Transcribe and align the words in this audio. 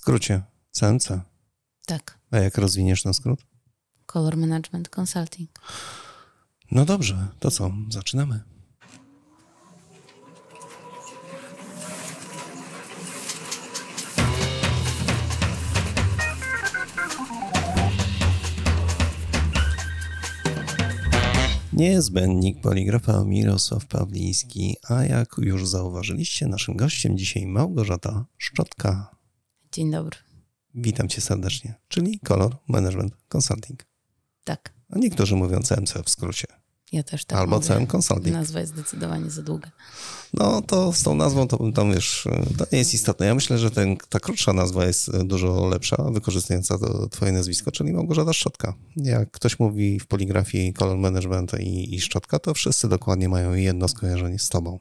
skrócie 0.00 0.42
CMC. 0.72 1.20
Tak. 1.86 2.18
A 2.30 2.36
jak 2.36 2.58
rozwiniesz 2.58 3.02
ten 3.02 3.14
skrót? 3.14 3.40
Color 4.06 4.36
Management 4.36 4.88
Consulting. 4.98 5.50
No 6.70 6.84
dobrze, 6.84 7.28
to 7.38 7.50
co? 7.50 7.72
Zaczynamy. 7.90 8.40
Niezbędnik 21.72 22.60
poligrafa 22.60 23.24
Mirosław 23.24 23.86
Pawliński, 23.86 24.76
a 24.88 25.04
jak 25.04 25.34
już 25.38 25.66
zauważyliście, 25.66 26.46
naszym 26.46 26.76
gościem 26.76 27.18
dzisiaj 27.18 27.46
Małgorzata 27.46 28.24
Szczotka. 28.38 29.19
Dzień 29.72 29.90
dobry. 29.90 30.16
Witam 30.74 31.08
cię 31.08 31.20
serdecznie, 31.20 31.74
czyli 31.88 32.20
Color 32.20 32.56
Management 32.68 33.14
Consulting. 33.28 33.86
Tak, 34.44 34.74
A 34.90 34.98
niektórzy 34.98 35.36
mówią 35.36 35.60
CMC 35.62 35.94
w 36.04 36.10
skrócie. 36.10 36.46
ja 36.92 37.02
też 37.02 37.24
tak 37.24 37.38
Albo 37.38 37.56
mówię. 37.56 37.68
CM 37.68 37.86
Consulting. 37.96 38.32
Nazwa 38.36 38.60
jest 38.60 38.72
zdecydowanie 38.72 39.30
za 39.30 39.42
długa. 39.42 39.70
No 40.34 40.62
to 40.62 40.92
z 40.92 41.02
tą 41.02 41.14
nazwą 41.14 41.48
to 41.48 41.56
bym 41.56 41.72
tam 41.72 41.92
wiesz, 41.92 42.28
to 42.58 42.66
nie 42.72 42.78
jest 42.78 42.94
istotne. 42.94 43.26
Ja 43.26 43.34
myślę, 43.34 43.58
że 43.58 43.70
ten, 43.70 43.96
ta 44.08 44.20
krótsza 44.20 44.52
nazwa 44.52 44.84
jest 44.86 45.22
dużo 45.24 45.68
lepsza, 45.68 45.96
wykorzystująca 45.96 46.78
to 46.78 47.08
twoje 47.08 47.32
nazwisko, 47.32 47.72
czyli 47.72 47.92
Małgorzata 47.92 48.32
Szczotka. 48.32 48.74
Jak 48.96 49.30
ktoś 49.30 49.58
mówi 49.58 50.00
w 50.00 50.06
poligrafii 50.06 50.72
color 50.72 50.98
management 50.98 51.52
i, 51.60 51.94
i 51.94 52.00
Szczotka, 52.00 52.38
to 52.38 52.54
wszyscy 52.54 52.88
dokładnie 52.88 53.28
mają 53.28 53.54
jedno 53.54 53.88
skojarzenie 53.88 54.38
z 54.38 54.48
tobą. 54.48 54.78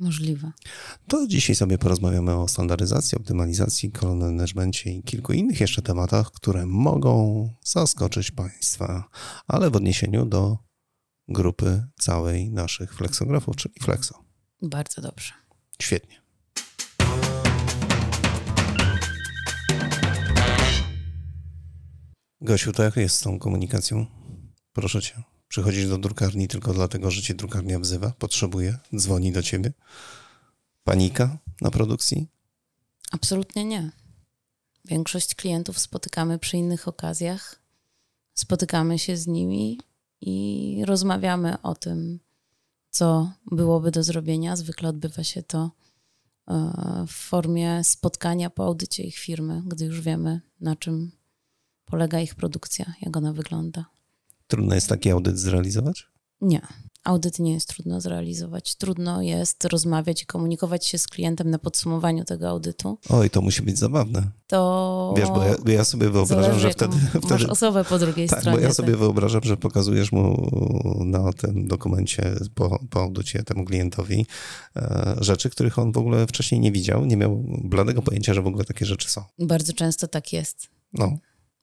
Możliwe. 0.00 0.52
To 1.08 1.26
dzisiaj 1.26 1.56
sobie 1.56 1.78
porozmawiamy 1.78 2.34
o 2.34 2.48
standaryzacji, 2.48 3.18
optymalizacji, 3.18 3.92
color 3.92 4.16
managemencie 4.16 4.90
i 4.90 5.02
kilku 5.02 5.32
innych 5.32 5.60
jeszcze 5.60 5.82
tematach, 5.82 6.30
które 6.32 6.66
mogą 6.66 7.48
zaskoczyć 7.64 8.30
Państwa, 8.30 9.08
ale 9.46 9.70
w 9.70 9.76
odniesieniu 9.76 10.26
do 10.26 10.58
grupy 11.28 11.84
całej 11.98 12.50
naszych 12.50 12.94
flexografów, 12.94 13.56
czyli 13.56 13.74
Flexo. 13.82 14.24
Bardzo 14.62 15.02
dobrze. 15.02 15.32
Świetnie. 15.82 16.20
Gosiu, 22.40 22.72
to 22.72 22.82
jak 22.82 22.96
jest 22.96 23.16
z 23.16 23.20
tą 23.20 23.38
komunikacją? 23.38 24.06
Proszę 24.72 25.02
cię. 25.02 25.39
Przychodzisz 25.50 25.88
do 25.88 25.98
drukarni 25.98 26.48
tylko 26.48 26.72
dlatego, 26.72 27.10
że 27.10 27.22
cię 27.22 27.34
drukarnia 27.34 27.78
wzywa, 27.78 28.12
potrzebuje, 28.18 28.78
dzwoni 28.96 29.32
do 29.32 29.42
ciebie? 29.42 29.72
Panika 30.84 31.38
na 31.60 31.70
produkcji? 31.70 32.26
Absolutnie 33.12 33.64
nie. 33.64 33.90
Większość 34.84 35.34
klientów 35.34 35.78
spotykamy 35.78 36.38
przy 36.38 36.56
innych 36.56 36.88
okazjach. 36.88 37.62
Spotykamy 38.34 38.98
się 38.98 39.16
z 39.16 39.26
nimi 39.26 39.80
i 40.20 40.82
rozmawiamy 40.86 41.62
o 41.62 41.74
tym, 41.74 42.20
co 42.90 43.32
byłoby 43.52 43.90
do 43.90 44.02
zrobienia. 44.02 44.56
Zwykle 44.56 44.88
odbywa 44.88 45.24
się 45.24 45.42
to 45.42 45.70
e, 46.48 47.04
w 47.08 47.12
formie 47.12 47.84
spotkania 47.84 48.50
po 48.50 48.64
audycie 48.64 49.02
ich 49.02 49.18
firmy, 49.18 49.62
gdy 49.66 49.84
już 49.84 50.00
wiemy, 50.00 50.40
na 50.60 50.76
czym 50.76 51.12
polega 51.84 52.20
ich 52.20 52.34
produkcja, 52.34 52.94
jak 53.02 53.16
ona 53.16 53.32
wygląda. 53.32 53.99
Trudno 54.50 54.74
jest 54.74 54.88
taki 54.88 55.10
audyt 55.10 55.38
zrealizować? 55.38 56.06
Nie. 56.40 56.60
Audyt 57.04 57.38
nie 57.38 57.52
jest 57.52 57.68
trudno 57.68 58.00
zrealizować. 58.00 58.74
Trudno 58.74 59.22
jest 59.22 59.64
rozmawiać 59.64 60.22
i 60.22 60.26
komunikować 60.26 60.86
się 60.86 60.98
z 60.98 61.06
klientem 61.06 61.50
na 61.50 61.58
podsumowaniu 61.58 62.24
tego 62.24 62.48
audytu. 62.48 62.98
Oj, 63.08 63.30
to 63.30 63.42
musi 63.42 63.62
być 63.62 63.78
zabawne. 63.78 64.30
To 64.46 65.14
Wiesz, 65.16 65.28
bo 65.28 65.44
ja, 65.44 65.54
ja 65.66 65.84
sobie 65.84 66.10
wyobrażam, 66.10 66.44
zależy, 66.44 66.60
że 66.60 66.70
wtedy... 66.70 66.96
Masz 67.14 67.24
wtedy 67.24 67.48
osobę 67.48 67.84
po 67.84 67.98
drugiej 67.98 68.28
tak, 68.28 68.40
stronie. 68.40 68.58
bo 68.58 68.64
ja 68.64 68.72
sobie 68.72 68.90
tak. 68.90 68.98
wyobrażam, 68.98 69.40
że 69.44 69.56
pokazujesz 69.56 70.12
mu 70.12 70.50
na 71.04 71.32
tym 71.32 71.68
dokumencie 71.68 72.34
po, 72.54 72.78
po 72.90 73.00
audycie 73.00 73.42
temu 73.42 73.64
klientowi 73.64 74.26
e, 74.76 75.16
rzeczy, 75.20 75.50
których 75.50 75.78
on 75.78 75.92
w 75.92 75.98
ogóle 75.98 76.26
wcześniej 76.26 76.60
nie 76.60 76.72
widział, 76.72 77.06
nie 77.06 77.16
miał 77.16 77.44
bladego 77.64 78.02
pojęcia, 78.02 78.34
że 78.34 78.42
w 78.42 78.46
ogóle 78.46 78.64
takie 78.64 78.86
rzeczy 78.86 79.10
są. 79.10 79.24
Bardzo 79.38 79.72
często 79.72 80.08
tak 80.08 80.32
jest. 80.32 80.68
No, 80.92 81.18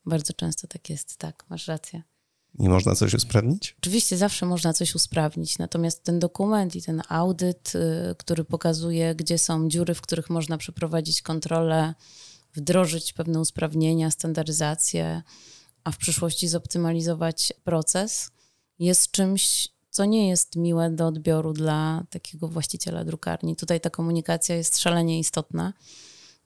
Bardzo 0.05 0.33
często 0.33 0.67
tak 0.67 0.89
jest, 0.89 1.17
tak, 1.17 1.45
masz 1.49 1.67
rację. 1.67 2.03
Nie 2.59 2.69
można 2.69 2.95
coś 2.95 3.13
usprawnić? 3.13 3.75
Oczywiście 3.79 4.17
zawsze 4.17 4.45
można 4.45 4.73
coś 4.73 4.95
usprawnić, 4.95 5.57
natomiast 5.57 6.03
ten 6.03 6.19
dokument 6.19 6.75
i 6.75 6.81
ten 6.81 7.01
audyt, 7.09 7.73
y, 7.75 8.15
który 8.17 8.43
pokazuje, 8.43 9.15
gdzie 9.15 9.37
są 9.37 9.69
dziury, 9.69 9.93
w 9.93 10.01
których 10.01 10.29
można 10.29 10.57
przeprowadzić 10.57 11.21
kontrolę, 11.21 11.93
wdrożyć 12.53 13.13
pewne 13.13 13.39
usprawnienia, 13.39 14.11
standaryzację, 14.11 15.23
a 15.83 15.91
w 15.91 15.97
przyszłości 15.97 16.47
zoptymalizować 16.47 17.53
proces, 17.63 18.31
jest 18.79 19.11
czymś, 19.11 19.69
co 19.89 20.05
nie 20.05 20.29
jest 20.29 20.55
miłe 20.55 20.89
do 20.89 21.07
odbioru 21.07 21.53
dla 21.53 22.03
takiego 22.09 22.47
właściciela 22.47 23.05
drukarni. 23.05 23.55
Tutaj 23.55 23.81
ta 23.81 23.89
komunikacja 23.89 24.55
jest 24.55 24.79
szalenie 24.79 25.19
istotna. 25.19 25.73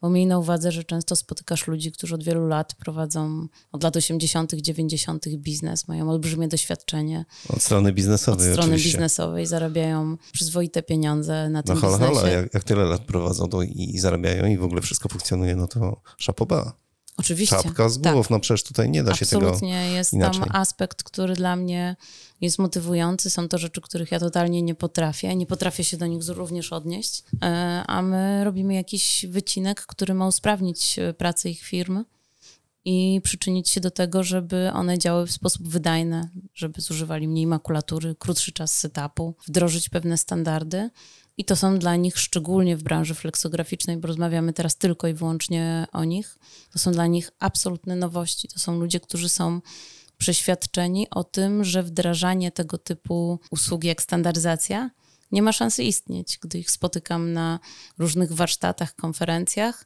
Bo 0.01 0.09
miej 0.09 0.25
na 0.27 0.39
uwadze, 0.39 0.71
że 0.71 0.83
często 0.83 1.15
spotykasz 1.15 1.67
ludzi, 1.67 1.91
którzy 1.91 2.15
od 2.15 2.23
wielu 2.23 2.47
lat 2.47 2.75
prowadzą, 2.75 3.47
od 3.71 3.83
lat 3.83 3.95
80., 3.95 4.53
90. 4.53 5.25
biznes, 5.37 5.87
mają 5.87 6.09
olbrzymie 6.09 6.47
doświadczenie 6.47 7.25
Od 7.49 7.61
strony 7.61 7.89
od 7.89 7.95
biznesowej 7.95 8.51
strony 8.51 8.69
oczywiście. 8.73 8.89
biznesowej, 8.89 9.45
zarabiają 9.45 10.17
przyzwoite 10.31 10.83
pieniądze 10.83 11.49
na 11.49 11.63
tym 11.63 11.75
No 11.75 11.81
hola, 11.81 11.97
biznesie. 11.97 12.15
hola, 12.21 12.29
jak, 12.31 12.53
jak 12.53 12.63
tyle 12.63 12.83
lat 12.85 13.01
prowadzą 13.01 13.47
to 13.49 13.61
i, 13.63 13.91
i 13.95 13.99
zarabiają 13.99 14.45
i 14.45 14.57
w 14.57 14.63
ogóle 14.63 14.81
wszystko 14.81 15.09
funkcjonuje, 15.09 15.55
no 15.55 15.67
to 15.67 16.01
szapoba. 16.17 16.73
Oczywiście. 17.21 17.55
Czapka 17.63 17.89
z 17.89 18.01
tak. 18.01 18.13
głów, 18.13 18.29
no 18.29 18.39
przecież 18.39 18.63
tutaj 18.63 18.89
nie 18.89 19.03
da 19.03 19.15
się 19.15 19.25
tego... 19.25 19.41
Absolutnie 19.41 19.91
jest 19.91 20.13
inaczej. 20.13 20.43
tam 20.43 20.55
aspekt, 20.55 21.03
który 21.03 21.35
dla 21.35 21.55
mnie 21.55 21.95
jest 22.41 22.59
motywujący. 22.59 23.29
Są 23.29 23.47
to 23.47 23.57
rzeczy, 23.57 23.81
których 23.81 24.11
ja 24.11 24.19
totalnie 24.19 24.61
nie 24.61 24.75
potrafię. 24.75 25.35
Nie 25.35 25.45
potrafię 25.45 25.83
się 25.83 25.97
do 25.97 26.07
nich 26.07 26.27
również 26.27 26.73
odnieść. 26.73 27.23
E, 27.41 27.83
A 27.87 28.01
my 28.01 28.43
robimy 28.43 28.73
jakiś 28.73 29.25
wycinek, 29.29 29.85
który 29.85 30.13
ma 30.13 30.27
usprawnić 30.27 30.99
e, 30.99 31.13
pracę 31.13 31.49
ich 31.49 31.61
firm 31.61 32.03
i 32.85 33.21
przyczynić 33.23 33.69
się 33.69 33.81
do 33.81 33.91
tego, 33.91 34.23
żeby 34.23 34.71
one 34.73 34.97
działały 34.97 35.27
w 35.27 35.31
sposób 35.31 35.67
wydajny, 35.67 36.29
żeby 36.53 36.81
zużywali 36.81 37.27
mniej 37.27 37.47
makulatury, 37.47 38.15
krótszy 38.19 38.51
czas 38.51 38.79
setupu, 38.79 39.35
wdrożyć 39.47 39.89
pewne 39.89 40.17
standardy. 40.17 40.89
I 41.41 41.45
to 41.45 41.55
są 41.55 41.79
dla 41.79 41.95
nich, 41.95 42.19
szczególnie 42.19 42.77
w 42.77 42.83
branży 42.83 43.15
fleksograficznej, 43.15 43.97
bo 43.97 44.07
rozmawiamy 44.07 44.53
teraz 44.53 44.77
tylko 44.77 45.07
i 45.07 45.13
wyłącznie 45.13 45.87
o 45.91 46.03
nich, 46.03 46.37
to 46.73 46.79
są 46.79 46.91
dla 46.91 47.07
nich 47.07 47.31
absolutne 47.39 47.95
nowości. 47.95 48.47
To 48.47 48.59
są 48.59 48.79
ludzie, 48.79 48.99
którzy 48.99 49.29
są 49.29 49.61
przeświadczeni 50.17 51.09
o 51.09 51.23
tym, 51.23 51.63
że 51.63 51.83
wdrażanie 51.83 52.51
tego 52.51 52.77
typu 52.77 53.39
usługi 53.51 53.87
jak 53.87 54.01
standaryzacja 54.01 54.89
nie 55.31 55.41
ma 55.41 55.51
szansy 55.51 55.83
istnieć. 55.83 56.39
Gdy 56.41 56.59
ich 56.59 56.71
spotykam 56.71 57.33
na 57.33 57.59
różnych 57.97 58.31
warsztatach, 58.31 58.95
konferencjach, 58.95 59.85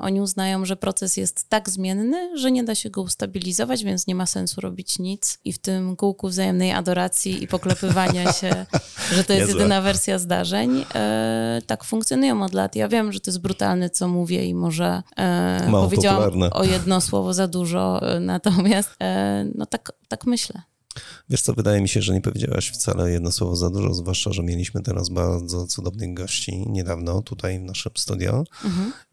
oni 0.00 0.20
uznają, 0.20 0.64
że 0.64 0.76
proces 0.76 1.16
jest 1.16 1.48
tak 1.48 1.70
zmienny, 1.70 2.38
że 2.38 2.50
nie 2.52 2.64
da 2.64 2.74
się 2.74 2.90
go 2.90 3.02
ustabilizować, 3.02 3.84
więc 3.84 4.06
nie 4.06 4.14
ma 4.14 4.26
sensu 4.26 4.60
robić 4.60 4.98
nic. 4.98 5.38
I 5.44 5.52
w 5.52 5.58
tym 5.58 5.96
kółku 5.96 6.28
wzajemnej 6.28 6.72
adoracji 6.72 7.42
i 7.44 7.48
poklepywania 7.48 8.32
się, 8.40 8.66
że 9.12 9.24
to 9.24 9.32
jest 9.32 9.46
Niezłe. 9.46 9.54
jedyna 9.62 9.80
wersja 9.82 10.18
zdarzeń, 10.18 10.84
e, 10.94 11.62
tak 11.66 11.84
funkcjonują 11.84 12.42
od 12.42 12.54
lat. 12.54 12.76
Ja 12.76 12.88
wiem, 12.88 13.12
że 13.12 13.20
to 13.20 13.30
jest 13.30 13.40
brutalne, 13.40 13.90
co 13.90 14.08
mówię 14.08 14.46
i 14.46 14.54
może 14.54 15.02
e, 15.16 15.68
Mało 15.70 15.84
powiedziałam 15.84 16.22
popularne. 16.24 16.50
o 16.50 16.64
jedno 16.64 17.00
słowo 17.00 17.34
za 17.34 17.48
dużo, 17.48 18.12
e, 18.16 18.20
natomiast 18.20 18.90
e, 19.02 19.46
no 19.54 19.66
tak, 19.66 19.92
tak 20.08 20.26
myślę. 20.26 20.62
Wiesz 21.28 21.42
co, 21.42 21.54
wydaje 21.54 21.80
mi 21.80 21.88
się, 21.88 22.02
że 22.02 22.14
nie 22.14 22.20
powiedziałaś 22.20 22.70
wcale 22.70 23.10
jedno 23.10 23.32
słowo 23.32 23.56
za 23.56 23.70
dużo, 23.70 23.94
zwłaszcza, 23.94 24.32
że 24.32 24.42
mieliśmy 24.42 24.82
teraz 24.82 25.08
bardzo 25.08 25.66
cudownych 25.66 26.14
gości 26.14 26.64
niedawno 26.68 27.22
tutaj 27.22 27.58
w 27.58 27.62
naszym 27.62 27.92
studio 27.96 28.44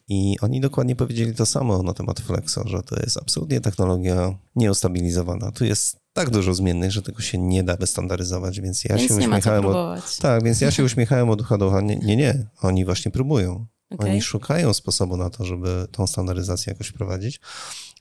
i 0.07 0.37
oni 0.41 0.61
dokładnie 0.61 0.95
powiedzieli 0.95 1.35
to 1.35 1.45
samo 1.45 1.83
na 1.83 1.93
temat 1.93 2.19
Flexo, 2.19 2.67
że 2.67 2.83
to 2.83 2.95
jest 2.95 3.17
absolutnie 3.17 3.61
technologia 3.61 4.35
nieustabilizowana. 4.55 5.51
Tu 5.51 5.65
jest 5.65 5.97
tak 6.13 6.29
dużo 6.29 6.53
zmiennych, 6.53 6.91
że 6.91 7.01
tego 7.01 7.21
się 7.21 7.37
nie 7.37 7.63
da 7.63 7.75
wystandaryzować, 7.75 8.61
więc 8.61 8.83
ja 8.83 8.95
Więc 8.95 9.11
się 9.11 9.17
uśmiechałem. 9.17 9.65
Od... 9.65 10.17
Tak, 10.17 10.43
więc 10.43 10.61
ja 10.61 10.71
się 10.71 10.83
uśmiechałem 10.89 11.29
od 11.29 11.41
ucha 11.41 11.57
do 11.57 11.67
ucha. 11.67 11.81
Nie, 11.81 11.95
nie, 11.95 12.15
nie. 12.15 12.45
oni 12.61 12.85
właśnie 12.85 13.11
próbują. 13.11 13.65
Okej. 13.91 14.11
Oni 14.11 14.21
szukają 14.21 14.73
sposobu 14.73 15.17
na 15.17 15.29
to, 15.29 15.45
żeby 15.45 15.87
tą 15.91 16.07
standaryzację 16.07 16.73
jakoś 16.73 16.91
prowadzić, 16.91 17.39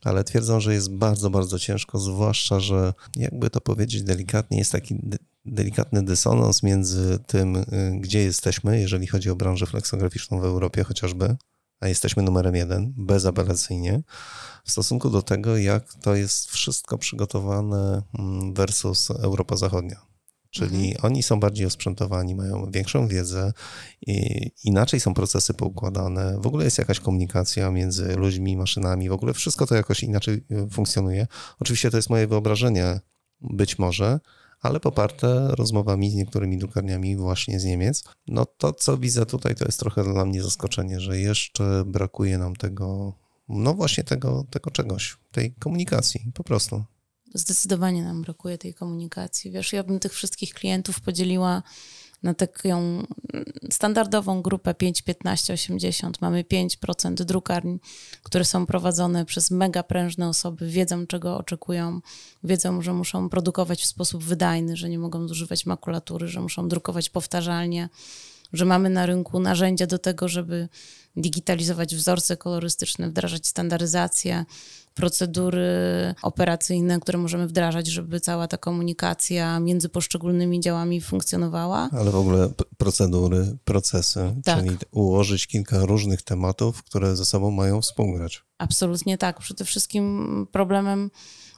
ale 0.03 0.23
twierdzą, 0.23 0.59
że 0.59 0.73
jest 0.73 0.93
bardzo, 0.93 1.29
bardzo 1.29 1.59
ciężko, 1.59 1.99
zwłaszcza, 1.99 2.59
że 2.59 2.93
jakby 3.15 3.49
to 3.49 3.61
powiedzieć 3.61 4.03
delikatnie, 4.03 4.57
jest 4.57 4.71
taki 4.71 4.95
de- 5.03 5.17
delikatny 5.45 6.05
dysonans 6.05 6.63
między 6.63 7.19
tym, 7.27 7.55
y, 7.55 7.65
gdzie 7.99 8.19
jesteśmy, 8.19 8.79
jeżeli 8.79 9.07
chodzi 9.07 9.29
o 9.29 9.35
branżę 9.35 9.65
fleksograficzną 9.65 10.39
w 10.39 10.45
Europie 10.45 10.83
chociażby, 10.83 11.35
a 11.79 11.87
jesteśmy 11.87 12.23
numerem 12.23 12.55
jeden, 12.55 12.93
bezapelacyjnie, 12.97 14.03
w 14.65 14.71
stosunku 14.71 15.09
do 15.09 15.21
tego, 15.21 15.57
jak 15.57 15.93
to 15.93 16.15
jest 16.15 16.51
wszystko 16.51 16.97
przygotowane 16.97 18.01
mm, 18.19 18.53
versus 18.53 19.11
Europa 19.11 19.57
Zachodnia. 19.57 20.12
Czyli 20.53 20.91
mhm. 20.91 21.05
oni 21.05 21.23
są 21.23 21.39
bardziej 21.39 21.65
osprzętowani, 21.65 22.35
mają 22.35 22.71
większą 22.71 23.07
wiedzę, 23.07 23.53
inaczej 24.63 24.99
są 24.99 25.13
procesy 25.13 25.53
poukładane, 25.53 26.41
w 26.41 26.47
ogóle 26.47 26.65
jest 26.65 26.77
jakaś 26.77 26.99
komunikacja 26.99 27.71
między 27.71 28.15
ludźmi, 28.15 28.57
maszynami, 28.57 29.09
w 29.09 29.13
ogóle 29.13 29.33
wszystko 29.33 29.67
to 29.67 29.75
jakoś 29.75 30.03
inaczej 30.03 30.45
e, 30.51 30.69
funkcjonuje. 30.69 31.27
Oczywiście 31.59 31.91
to 31.91 31.97
jest 31.97 32.09
moje 32.09 32.27
wyobrażenie, 32.27 32.99
być 33.41 33.79
może, 33.79 34.19
ale 34.61 34.79
poparte 34.79 35.47
rozmowami 35.55 36.11
z 36.11 36.15
niektórymi 36.15 36.57
drukarniami 36.57 37.17
właśnie 37.17 37.59
z 37.59 37.65
Niemiec. 37.65 38.03
No 38.27 38.45
to, 38.45 38.73
co 38.73 38.97
widzę 38.97 39.25
tutaj, 39.25 39.55
to 39.55 39.65
jest 39.65 39.79
trochę 39.79 40.03
dla 40.03 40.25
mnie 40.25 40.43
zaskoczenie, 40.43 40.99
że 40.99 41.19
jeszcze 41.19 41.83
brakuje 41.85 42.37
nam 42.37 42.55
tego, 42.55 43.13
no 43.49 43.73
właśnie 43.73 44.03
tego, 44.03 44.45
tego 44.49 44.71
czegoś, 44.71 45.17
tej 45.31 45.53
komunikacji 45.53 46.31
po 46.33 46.43
prostu. 46.43 46.83
Zdecydowanie 47.33 48.03
nam 48.03 48.21
brakuje 48.21 48.57
tej 48.57 48.73
komunikacji. 48.73 49.51
Wiesz, 49.51 49.73
ja 49.73 49.83
bym 49.83 49.99
tych 49.99 50.13
wszystkich 50.13 50.53
klientów 50.53 51.01
podzieliła 51.01 51.63
na 52.23 52.33
taką 52.33 53.03
standardową 53.71 54.41
grupę 54.41 54.73
5, 54.73 55.01
15, 55.01 55.53
80. 55.53 56.21
Mamy 56.21 56.43
5% 56.43 57.13
drukarni, 57.13 57.79
które 58.23 58.45
są 58.45 58.65
prowadzone 58.65 59.25
przez 59.25 59.51
mega 59.51 59.83
prężne 59.83 60.29
osoby, 60.29 60.69
wiedzą 60.69 61.07
czego 61.07 61.37
oczekują, 61.37 62.01
wiedzą, 62.43 62.81
że 62.81 62.93
muszą 62.93 63.29
produkować 63.29 63.81
w 63.81 63.85
sposób 63.85 64.23
wydajny, 64.23 64.77
że 64.77 64.89
nie 64.89 64.99
mogą 64.99 65.27
zużywać 65.27 65.65
makulatury, 65.65 66.27
że 66.27 66.41
muszą 66.41 66.67
drukować 66.67 67.09
powtarzalnie, 67.09 67.89
że 68.53 68.65
mamy 68.65 68.89
na 68.89 69.05
rynku 69.05 69.39
narzędzia 69.39 69.87
do 69.87 69.99
tego, 69.99 70.27
żeby 70.27 70.69
digitalizować 71.15 71.95
wzorce 71.95 72.37
kolorystyczne, 72.37 73.09
wdrażać 73.09 73.47
standaryzację, 73.47 74.45
procedury 74.93 75.65
operacyjne, 76.21 76.99
które 76.99 77.17
możemy 77.17 77.47
wdrażać, 77.47 77.87
żeby 77.87 78.19
cała 78.19 78.47
ta 78.47 78.57
komunikacja 78.57 79.59
między 79.59 79.89
poszczególnymi 79.89 80.59
działami 80.59 81.01
funkcjonowała. 81.01 81.89
Ale 81.91 82.11
w 82.11 82.15
ogóle 82.15 82.49
procedury, 82.77 83.57
procesy, 83.65 84.35
tak. 84.43 84.59
czyli 84.59 84.77
ułożyć 84.91 85.47
kilka 85.47 85.85
różnych 85.85 86.21
tematów, 86.21 86.83
które 86.83 87.15
ze 87.15 87.25
sobą 87.25 87.51
mają 87.51 87.81
współgrać. 87.81 88.43
Absolutnie 88.57 89.17
tak. 89.17 89.39
Przede 89.39 89.65
wszystkim 89.65 90.47
problemem 90.51 91.09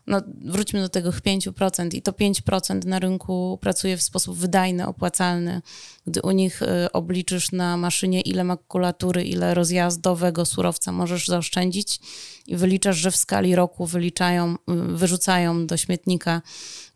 no, 0.08 0.22
wróćmy 0.46 0.82
do 0.82 0.90
tego 0.90 1.10
5% 1.10 1.96
i 1.96 2.02
to 2.02 2.12
5% 2.12 2.86
na 2.86 3.00
rynku 3.00 3.60
pracuje 3.62 3.98
w 3.98 4.02
sposób 4.02 4.38
wydajny, 4.38 4.88
opłacalny. 4.88 5.62
Gdy 6.08 6.22
u 6.22 6.32
nich 6.32 6.62
y, 6.62 6.92
obliczysz 6.94 7.52
na 7.52 7.78
maszynie, 7.78 8.22
ile 8.22 8.44
makulatury, 8.44 9.24
ile 9.24 9.54
rozjazdowego 9.54 10.46
surowca 10.46 10.92
możesz 10.92 11.28
zaoszczędzić 11.28 12.00
i 12.48 12.56
wyliczasz, 12.56 12.98
że 12.98 13.12
w 13.12 13.16
skali 13.16 13.56
roku 13.56 13.86
wyliczają, 13.86 14.54
y, 14.54 14.56
wyrzucają 14.98 15.68
do 15.68 15.78
śmietnika 15.78 16.42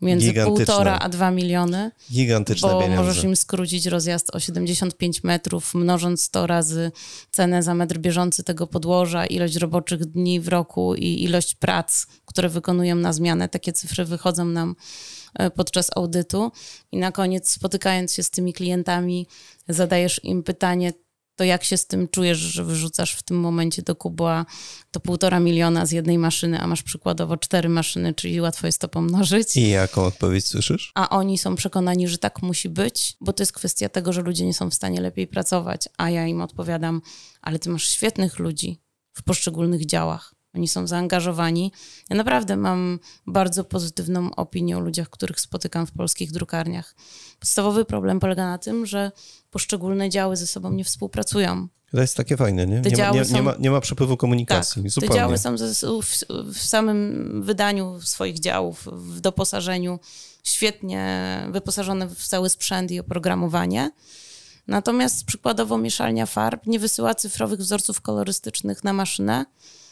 między 0.01 0.33
półtora 0.33 0.99
a 0.99 1.09
dwa 1.09 1.31
miliony. 1.31 1.91
Gigantyczne 2.11 2.69
bo 2.69 2.81
pieniądze. 2.81 3.03
możesz 3.03 3.23
im 3.23 3.35
skrócić 3.35 3.85
rozjazd 3.85 4.35
o 4.35 4.39
75 4.39 5.23
metrów, 5.23 5.73
mnożąc 5.73 6.23
100 6.23 6.47
razy 6.47 6.91
cenę 7.31 7.63
za 7.63 7.73
metr 7.73 7.97
bieżący 7.97 8.43
tego 8.43 8.67
podłoża, 8.67 9.25
ilość 9.25 9.55
roboczych 9.55 10.05
dni 10.05 10.39
w 10.39 10.47
roku 10.47 10.95
i 10.95 11.23
ilość 11.23 11.55
prac, 11.55 12.05
które 12.25 12.49
wykonują 12.49 12.95
na 12.95 13.13
zmianę. 13.13 13.49
Takie 13.49 13.73
cyfry 13.73 14.05
wychodzą 14.05 14.45
nam 14.45 14.75
e, 15.33 15.49
podczas 15.49 15.89
audytu. 15.95 16.51
I 16.91 16.97
na 16.97 17.11
koniec, 17.11 17.49
spotykając 17.49 18.13
się 18.13 18.23
z 18.23 18.29
tymi 18.29 18.53
klientami, 18.53 19.27
zadajesz 19.67 20.23
im 20.23 20.43
pytanie, 20.43 20.93
to 21.39 21.43
jak 21.43 21.63
się 21.63 21.77
z 21.77 21.87
tym 21.87 22.07
czujesz, 22.07 22.37
że 22.37 22.63
wyrzucasz 22.63 23.13
w 23.13 23.23
tym 23.23 23.39
momencie 23.39 23.81
do 23.81 23.95
kubła 23.95 24.45
to 24.91 24.99
półtora 24.99 25.39
miliona 25.39 25.85
z 25.85 25.91
jednej 25.91 26.17
maszyny, 26.17 26.59
a 26.59 26.67
masz 26.67 26.83
przykładowo 26.83 27.37
cztery 27.37 27.69
maszyny, 27.69 28.13
czyli 28.13 28.41
łatwo 28.41 28.67
jest 28.67 28.81
to 28.81 28.87
pomnożyć. 28.87 29.57
I 29.57 29.69
jaką 29.69 30.05
odpowiedź 30.05 30.47
słyszysz? 30.47 30.91
A 30.95 31.09
oni 31.09 31.37
są 31.37 31.55
przekonani, 31.55 32.07
że 32.07 32.17
tak 32.17 32.41
musi 32.41 32.69
być, 32.69 33.17
bo 33.21 33.33
to 33.33 33.43
jest 33.43 33.53
kwestia 33.53 33.89
tego, 33.89 34.13
że 34.13 34.21
ludzie 34.21 34.45
nie 34.45 34.53
są 34.53 34.69
w 34.69 34.73
stanie 34.73 35.01
lepiej 35.01 35.27
pracować, 35.27 35.89
a 35.97 36.09
ja 36.09 36.27
im 36.27 36.41
odpowiadam, 36.41 37.01
ale 37.41 37.59
ty 37.59 37.69
masz 37.69 37.89
świetnych 37.89 38.39
ludzi 38.39 38.81
w 39.13 39.23
poszczególnych 39.23 39.85
działach. 39.85 40.38
Oni 40.55 40.67
są 40.67 40.87
zaangażowani. 40.87 41.71
Ja 42.09 42.15
naprawdę 42.15 42.57
mam 42.57 42.99
bardzo 43.27 43.63
pozytywną 43.63 44.35
opinię 44.35 44.77
o 44.77 44.79
ludziach, 44.79 45.09
których 45.09 45.39
spotykam 45.39 45.87
w 45.87 45.91
polskich 45.91 46.31
drukarniach. 46.31 46.95
Podstawowy 47.39 47.85
problem 47.85 48.19
polega 48.19 48.45
na 48.45 48.57
tym, 48.57 48.85
że 48.85 49.11
poszczególne 49.51 50.09
działy 50.09 50.37
ze 50.37 50.47
sobą 50.47 50.71
nie 50.71 50.83
współpracują. 50.83 51.67
To 51.91 52.01
jest 52.01 52.17
takie 52.17 52.37
fajne, 52.37 52.67
nie? 52.67 52.81
Nie 52.81 53.03
ma, 53.03 53.11
nie, 53.11 53.25
są... 53.25 53.35
nie, 53.35 53.41
ma, 53.41 53.55
nie 53.59 53.71
ma 53.71 53.81
przepływu 53.81 54.17
komunikacji. 54.17 54.83
Tak, 54.83 54.91
zupełnie. 54.91 55.15
Te 55.15 55.19
działy 55.19 55.37
są 55.37 55.55
w, 56.01 56.05
w, 56.53 56.57
samym 56.57 57.43
wydaniu 57.43 58.01
swoich 58.01 58.39
działów, 58.39 58.87
w 58.91 59.19
doposażeniu 59.19 59.99
świetnie 60.43 61.47
wyposażone 61.51 62.09
w 62.09 62.27
cały 62.27 62.49
sprzęt 62.49 62.91
i 62.91 62.99
oprogramowanie. 62.99 63.91
Natomiast 64.67 65.25
przykładowo 65.25 65.77
mieszalnia 65.77 66.25
farb 66.25 66.65
nie 66.67 66.79
wysyła 66.79 67.15
cyfrowych 67.15 67.59
wzorców 67.59 68.01
kolorystycznych 68.01 68.83
na 68.83 68.93
maszynę, 68.93 69.45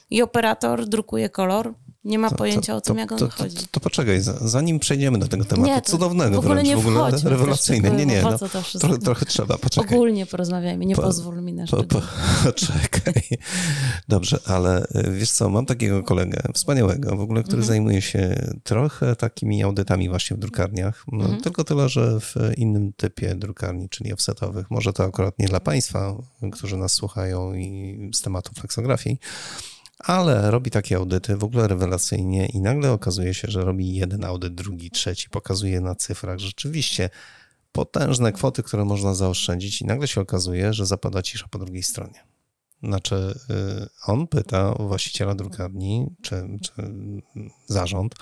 i 0.09 0.21
operator 0.21 0.86
drukuje 0.86 1.30
kolor, 1.30 1.74
nie 2.07 2.19
ma 2.19 2.30
to, 2.30 2.36
pojęcia 2.36 2.74
to, 2.74 2.77
o 2.77 2.81
tym, 2.81 2.95
to, 2.95 3.00
jak 3.00 3.12
on 3.12 3.18
to, 3.18 3.30
chodzi. 3.30 3.68
To, 3.71 3.80
poczekaj, 3.80 4.21
zanim 4.42 4.80
przejdziemy 4.80 5.19
do 5.19 5.27
tego 5.27 5.45
tematu 5.45 5.74
nie, 5.74 5.81
cudownego 5.81 6.36
w 6.36 6.39
ogóle 6.39 6.56
wręcz, 6.56 6.68
nie 6.68 6.77
w 6.77 6.88
ogóle 6.88 7.12
rewelacyjny. 7.24 7.92
Nie, 7.92 8.06
nie, 8.06 8.21
no, 8.21 8.38
trochę, 8.38 8.98
trochę 8.98 9.25
trzeba, 9.25 9.57
poczekaj. 9.57 9.98
Ogólnie 9.98 10.25
porozmawiajmy, 10.25 10.86
nie 10.86 10.95
po, 10.95 11.01
pozwól 11.01 11.42
mi 11.42 11.54
na 11.54 11.65
po, 11.68 11.83
po, 11.83 12.01
Poczekaj. 12.45 13.24
Dobrze, 14.07 14.39
ale 14.45 14.88
e, 14.95 15.12
wiesz 15.12 15.31
co, 15.31 15.50
mam 15.50 15.65
takiego 15.65 16.04
kolegę 16.04 16.42
wspaniałego 16.54 17.15
w 17.15 17.21
ogóle, 17.21 17.44
który 17.44 17.62
mhm. 17.62 17.68
zajmuje 17.68 18.01
się 18.01 18.51
trochę 18.63 19.15
takimi 19.15 19.63
audytami 19.63 20.09
właśnie 20.09 20.38
w 20.38 20.39
drukarniach, 20.39 21.06
no, 21.12 21.24
mhm. 21.24 21.42
tylko 21.42 21.63
tyle, 21.63 21.89
że 21.89 22.19
w 22.19 22.36
innym 22.57 22.94
typie 22.94 23.36
drukarni, 23.36 23.89
czyli 23.89 24.13
offsetowych. 24.13 24.71
Może 24.71 24.94
to 24.94 25.04
akurat 25.04 25.39
nie 25.39 25.48
dla 25.48 25.59
Państwa, 25.59 26.15
którzy 26.51 26.77
nas 26.77 26.94
słuchają 26.94 27.54
i 27.54 28.12
z 28.13 28.21
tematu 28.21 28.51
flexografii, 28.54 29.19
ale 30.07 30.51
robi 30.51 30.71
takie 30.71 30.95
audyty 30.95 31.38
w 31.38 31.44
ogóle 31.44 31.68
rewelacyjnie 31.68 32.45
i 32.45 32.62
nagle 32.62 32.92
okazuje 32.92 33.33
się, 33.33 33.48
że 33.51 33.62
robi 33.62 33.95
jeden 33.95 34.24
audyt, 34.24 34.56
drugi, 34.56 34.92
trzeci, 34.92 35.30
pokazuje 35.30 35.81
na 35.81 35.95
cyfrach 35.95 36.39
rzeczywiście 36.39 37.09
potężne 37.71 38.31
kwoty, 38.31 38.63
które 38.63 38.86
można 38.86 39.13
zaoszczędzić 39.13 39.81
i 39.81 39.86
nagle 39.86 40.07
się 40.07 40.21
okazuje, 40.21 40.74
że 40.74 40.86
zapada 40.86 41.21
cisza 41.21 41.48
po 41.51 41.59
drugiej 41.59 41.83
stronie. 41.83 42.24
Znaczy, 42.83 43.39
y, 43.50 43.88
on 44.06 44.27
pyta 44.27 44.74
właściciela 44.74 45.36
drukarni, 45.36 46.06
czy, 46.21 46.48
czy 46.62 46.71
zarząd, 47.65 48.15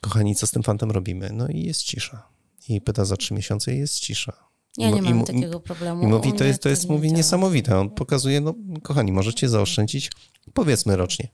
kochani, 0.00 0.34
co 0.34 0.46
z 0.46 0.50
tym 0.50 0.62
fantem 0.62 0.90
robimy? 0.90 1.30
No 1.32 1.48
i 1.48 1.62
jest 1.62 1.82
cisza. 1.82 2.28
I 2.68 2.80
pyta 2.80 3.04
za 3.04 3.16
trzy 3.16 3.34
miesiące 3.34 3.74
i 3.74 3.78
jest 3.78 4.00
cisza. 4.00 4.51
Ja 4.76 4.90
nie 4.90 5.02
mam 5.02 5.24
takiego 5.24 5.60
problemu. 5.60 6.02
I 6.02 6.06
mówi, 6.06 6.32
to 6.32 6.44
jest, 6.44 6.62
to 6.62 6.68
jest 6.68 6.88
mówi, 6.88 7.12
niesamowite. 7.12 7.78
On 7.78 7.90
pokazuje, 7.90 8.40
no 8.40 8.54
kochani, 8.82 9.12
możecie 9.12 9.48
zaoszczędzić 9.48 10.10
powiedzmy 10.54 10.96
rocznie 10.96 11.28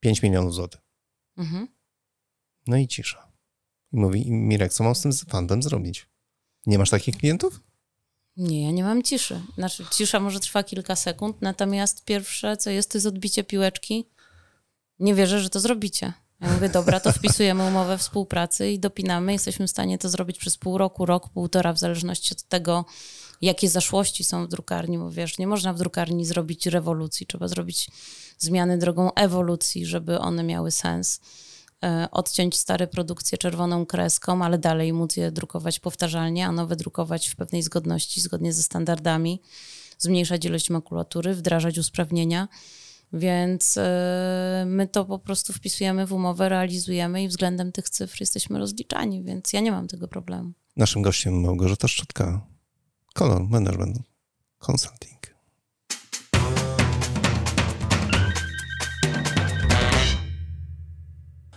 5 0.00 0.22
milionów 0.22 0.54
złotych. 0.54 0.80
Mhm. 1.36 1.68
No 2.66 2.76
i 2.76 2.88
cisza. 2.88 3.32
I 3.92 3.96
mówi, 3.96 4.30
Mirek, 4.30 4.72
co 4.72 4.84
mam 4.84 4.94
z 4.94 5.02
tym 5.02 5.12
fantem 5.12 5.62
zrobić? 5.62 6.08
Nie 6.66 6.78
masz 6.78 6.90
takich 6.90 7.16
klientów? 7.16 7.60
Nie, 8.36 8.64
ja 8.64 8.70
nie 8.70 8.84
mam 8.84 9.02
ciszy. 9.02 9.40
Znaczy, 9.54 9.84
cisza 9.90 10.20
może 10.20 10.40
trwa 10.40 10.62
kilka 10.62 10.96
sekund, 10.96 11.42
natomiast 11.42 12.04
pierwsze, 12.04 12.56
co 12.56 12.70
jest, 12.70 12.92
to 12.92 12.98
jest 12.98 13.06
odbicie 13.06 13.44
piłeczki. 13.44 14.08
Nie 14.98 15.14
wierzę, 15.14 15.40
że 15.40 15.50
to 15.50 15.60
zrobicie. 15.60 16.12
Ja 16.40 16.52
mówię, 16.52 16.68
dobra, 16.68 17.00
to 17.00 17.12
wpisujemy 17.12 17.64
umowę 17.64 17.98
współpracy 17.98 18.70
i 18.70 18.78
dopinamy. 18.78 19.32
Jesteśmy 19.32 19.66
w 19.66 19.70
stanie 19.70 19.98
to 19.98 20.08
zrobić 20.08 20.38
przez 20.38 20.56
pół 20.56 20.78
roku, 20.78 21.06
rok, 21.06 21.28
półtora, 21.28 21.72
w 21.72 21.78
zależności 21.78 22.34
od 22.34 22.42
tego, 22.42 22.84
jakie 23.40 23.68
zaszłości 23.68 24.24
są 24.24 24.46
w 24.46 24.48
drukarni, 24.48 24.98
bo 24.98 25.10
wiesz, 25.10 25.38
nie 25.38 25.46
można 25.46 25.72
w 25.72 25.78
drukarni 25.78 26.24
zrobić 26.24 26.66
rewolucji, 26.66 27.26
trzeba 27.26 27.48
zrobić 27.48 27.90
zmiany 28.38 28.78
drogą 28.78 29.14
ewolucji, 29.14 29.86
żeby 29.86 30.18
one 30.18 30.42
miały 30.42 30.70
sens. 30.70 31.20
E, 31.84 32.08
odciąć 32.10 32.56
stare 32.56 32.86
produkcje 32.86 33.38
czerwoną 33.38 33.86
kreską, 33.86 34.44
ale 34.44 34.58
dalej 34.58 34.92
móc 34.92 35.16
je 35.16 35.32
drukować 35.32 35.80
powtarzalnie, 35.80 36.46
a 36.46 36.52
nowe 36.52 36.76
drukować 36.76 37.28
w 37.28 37.36
pewnej 37.36 37.62
zgodności, 37.62 38.20
zgodnie 38.20 38.52
ze 38.52 38.62
standardami, 38.62 39.42
zmniejszać 39.98 40.44
ilość 40.44 40.70
makulatury, 40.70 41.34
wdrażać 41.34 41.78
usprawnienia. 41.78 42.48
Więc 43.12 43.76
e, 43.76 44.64
my 44.66 44.88
to 44.88 45.04
po 45.04 45.18
prostu 45.18 45.52
wpisujemy 45.52 46.06
w 46.06 46.12
umowę, 46.12 46.48
realizujemy 46.48 47.22
i 47.22 47.28
względem 47.28 47.72
tych 47.72 47.90
cyfr 47.90 48.20
jesteśmy 48.20 48.58
rozliczani, 48.58 49.22
więc 49.24 49.52
ja 49.52 49.60
nie 49.60 49.70
mam 49.70 49.88
tego 49.88 50.08
problemu. 50.08 50.52
Naszym 50.76 51.02
gościem 51.02 51.40
Małgorzata 51.40 51.88
Szczotka, 51.88 52.46
Color 53.14 53.44
Management 53.48 53.98
Consulting. 54.58 55.20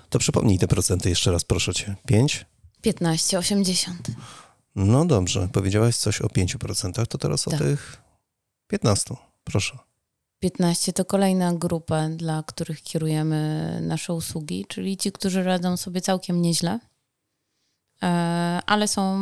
To 0.10 0.19
przypomnij 0.19 0.60
te 0.60 0.67
procenty 0.67 1.10
jeszcze 1.10 1.31
raz, 1.31 1.43
proszę 1.43 1.74
cię. 1.74 1.95
5? 2.05 2.45
15, 2.81 3.38
80. 3.38 4.07
No 4.75 5.05
dobrze, 5.05 5.50
powiedziałaś 5.53 5.95
coś 5.95 6.22
o 6.22 6.27
5%, 6.27 7.05
to 7.07 7.17
teraz 7.17 7.43
tak. 7.43 7.53
o 7.53 7.57
tych 7.57 8.01
15. 8.67 9.15
Proszę. 9.43 9.77
15 10.43 10.93
to 10.93 11.05
kolejna 11.05 11.53
grupa, 11.53 12.09
dla 12.09 12.43
których 12.43 12.81
kierujemy 12.81 13.79
nasze 13.81 14.13
usługi, 14.13 14.65
czyli 14.67 14.97
ci, 14.97 15.12
którzy 15.12 15.43
radzą 15.43 15.77
sobie 15.77 16.01
całkiem 16.01 16.41
nieźle 16.41 16.79
ale 18.65 18.88
są 18.88 19.19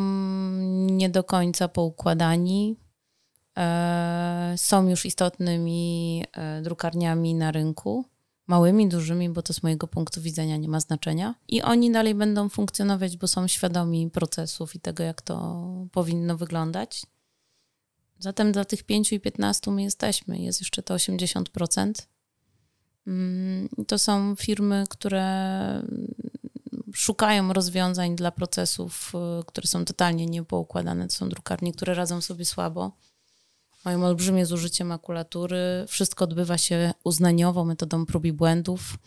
nie 0.91 1.09
do 1.09 1.23
końca 1.23 1.67
poukładani. 1.67 2.75
Są 4.55 4.87
już 4.89 5.05
istotnymi 5.05 6.23
drukarniami 6.61 7.35
na 7.35 7.51
rynku 7.51 8.05
małymi, 8.47 8.89
dużymi, 8.89 9.29
bo 9.29 9.41
to 9.41 9.53
z 9.53 9.63
mojego 9.63 9.87
punktu 9.87 10.21
widzenia 10.21 10.57
nie 10.57 10.67
ma 10.67 10.79
znaczenia. 10.79 11.35
I 11.47 11.61
oni 11.61 11.91
dalej 11.91 12.15
będą 12.15 12.49
funkcjonować, 12.49 13.17
bo 13.17 13.27
są 13.27 13.47
świadomi 13.47 14.09
procesów 14.09 14.75
i 14.75 14.79
tego, 14.79 15.03
jak 15.03 15.21
to 15.21 15.65
powinno 15.91 16.37
wyglądać. 16.37 17.05
Zatem 18.21 18.51
dla 18.51 18.65
tych 18.65 18.83
5 18.83 19.13
i 19.13 19.19
15 19.19 19.71
my 19.71 19.83
jesteśmy. 19.83 20.39
Jest 20.39 20.61
jeszcze 20.61 20.83
to 20.83 20.95
80%. 20.95 22.07
Mm, 23.07 23.69
to 23.87 23.99
są 23.99 24.35
firmy, 24.35 24.83
które 24.89 25.83
szukają 26.93 27.53
rozwiązań 27.53 28.15
dla 28.15 28.31
procesów, 28.31 29.13
y, 29.39 29.45
które 29.45 29.67
są 29.67 29.85
totalnie 29.85 30.25
niepoukładane. 30.25 31.07
To 31.07 31.13
są 31.13 31.29
drukarnie, 31.29 31.73
które 31.73 31.93
radzą 31.93 32.21
sobie 32.21 32.45
słabo 32.45 32.91
mają 33.85 34.05
olbrzymie 34.05 34.45
zużycie 34.45 34.85
makulatury. 34.85 35.85
Wszystko 35.87 36.25
odbywa 36.25 36.57
się 36.57 36.93
uznaniowo, 37.03 37.65
metodą 37.65 38.05
prób 38.05 38.25
i 38.25 38.33
błędów. 38.33 38.97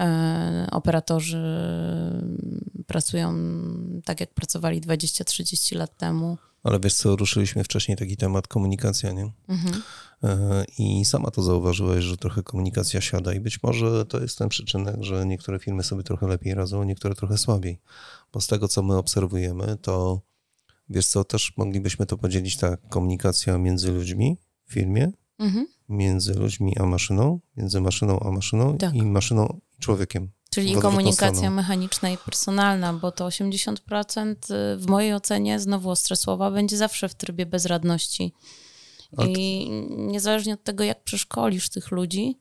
E, 0.00 0.68
operatorzy 0.70 1.42
pracują 2.86 3.34
tak, 4.04 4.20
jak 4.20 4.34
pracowali 4.34 4.80
20-30 4.80 5.76
lat 5.76 5.96
temu. 5.96 6.38
Ale 6.62 6.80
wiesz 6.80 6.94
co, 6.94 7.16
ruszyliśmy 7.16 7.64
wcześniej 7.64 7.96
taki 7.96 8.16
temat 8.16 8.48
komunikacja, 8.48 9.12
nie? 9.12 9.32
Mhm. 9.48 9.82
E, 10.22 10.64
I 10.78 11.04
sama 11.04 11.30
to 11.30 11.42
zauważyłeś, 11.42 12.04
że 12.04 12.16
trochę 12.16 12.42
komunikacja 12.42 13.00
siada 13.00 13.34
i 13.34 13.40
być 13.40 13.62
może 13.62 14.06
to 14.06 14.20
jest 14.20 14.38
ten 14.38 14.48
przyczynek, 14.48 14.96
że 15.00 15.26
niektóre 15.26 15.58
firmy 15.58 15.82
sobie 15.82 16.02
trochę 16.02 16.28
lepiej 16.28 16.54
radzą, 16.54 16.84
niektóre 16.84 17.14
trochę 17.14 17.38
słabiej. 17.38 17.80
Bo 18.32 18.40
z 18.40 18.46
tego, 18.46 18.68
co 18.68 18.82
my 18.82 18.96
obserwujemy, 18.96 19.76
to 19.82 20.22
Wiesz 20.92 21.06
co, 21.06 21.24
też 21.24 21.52
moglibyśmy 21.56 22.06
to 22.06 22.18
podzielić 22.18 22.56
tak, 22.56 22.88
komunikacja 22.88 23.58
między 23.58 23.92
ludźmi 23.92 24.36
w 24.66 24.72
firmie, 24.72 25.12
mhm. 25.38 25.66
między 25.88 26.34
ludźmi 26.34 26.78
a 26.78 26.86
maszyną, 26.86 27.40
między 27.56 27.80
maszyną 27.80 28.20
a 28.20 28.30
maszyną 28.30 28.78
tak. 28.78 28.94
i 28.94 29.02
maszyną 29.02 29.60
i 29.78 29.82
człowiekiem. 29.82 30.30
Czyli 30.52 30.74
komunikacja 30.74 31.50
mechaniczna 31.50 32.10
i 32.10 32.18
personalna, 32.18 32.92
bo 32.92 33.12
to 33.12 33.26
80% 33.26 34.34
y, 34.34 34.76
w 34.76 34.86
mojej 34.86 35.14
ocenie, 35.14 35.60
znowu 35.60 35.90
ostre 35.90 36.16
słowa, 36.16 36.50
będzie 36.50 36.76
zawsze 36.76 37.08
w 37.08 37.14
trybie 37.14 37.46
bezradności. 37.46 38.32
I 39.28 39.68
niezależnie 39.90 40.54
od 40.54 40.64
tego, 40.64 40.84
jak 40.84 41.04
przeszkolisz 41.04 41.68
tych 41.68 41.90
ludzi, 41.90 42.38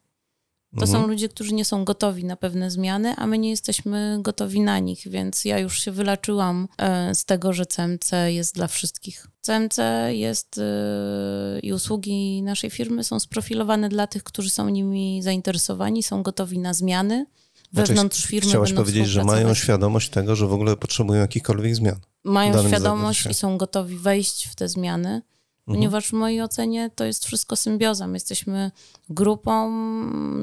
to 0.78 0.86
mhm. 0.86 1.02
są 1.02 1.08
ludzie, 1.08 1.30
którzy 1.30 1.54
nie 1.54 1.66
są 1.66 1.86
gotowi 1.86 2.26
na 2.26 2.36
pewne 2.36 2.72
zmiany, 2.72 3.16
a 3.18 3.28
my 3.28 3.38
nie 3.38 3.50
jesteśmy 3.50 4.18
gotowi 4.22 4.62
na 4.62 4.80
nich, 4.80 5.08
więc 5.08 5.46
ja 5.46 5.60
już 5.60 5.80
się 5.80 5.92
wylaczyłam 5.92 6.68
e, 6.78 7.16
z 7.16 7.26
tego, 7.26 7.54
że 7.54 7.66
CMC 7.66 8.12
jest 8.28 8.56
dla 8.56 8.68
wszystkich. 8.68 9.28
CMC 9.42 9.78
jest 10.10 10.58
e, 10.58 11.60
i 11.60 11.74
usługi 11.74 12.42
naszej 12.44 12.70
firmy 12.70 13.04
są 13.04 13.20
sprofilowane 13.20 13.90
dla 13.90 14.08
tych, 14.08 14.24
którzy 14.24 14.50
są 14.50 14.70
nimi 14.70 15.22
zainteresowani, 15.24 16.04
są 16.04 16.24
gotowi 16.24 16.60
na 16.60 16.74
zmiany. 16.74 17.26
Znaczy, 17.74 17.88
wewnątrz 17.88 18.26
firmy 18.26 18.50
Chciałaś 18.50 18.74
powiedzieć, 18.74 19.08
że 19.08 19.24
mają 19.24 19.54
świadomość 19.54 20.10
tego, 20.10 20.36
że 20.36 20.48
w 20.48 20.54
ogóle 20.54 20.78
potrzebują 20.78 21.22
jakichkolwiek 21.22 21.76
zmian. 21.76 22.00
Mają 22.24 22.68
świadomość 22.68 23.26
i 23.26 23.34
są 23.34 23.58
gotowi 23.58 23.98
wejść 23.98 24.48
w 24.48 24.56
te 24.56 24.68
zmiany 24.68 25.22
ponieważ 25.66 26.08
w 26.08 26.14
mojej 26.14 26.42
ocenie 26.42 26.90
to 26.96 27.06
jest 27.06 27.26
wszystko 27.26 27.56
symbioza. 27.56 28.08
My 28.08 28.16
jesteśmy 28.16 28.72
grupą 29.10 29.72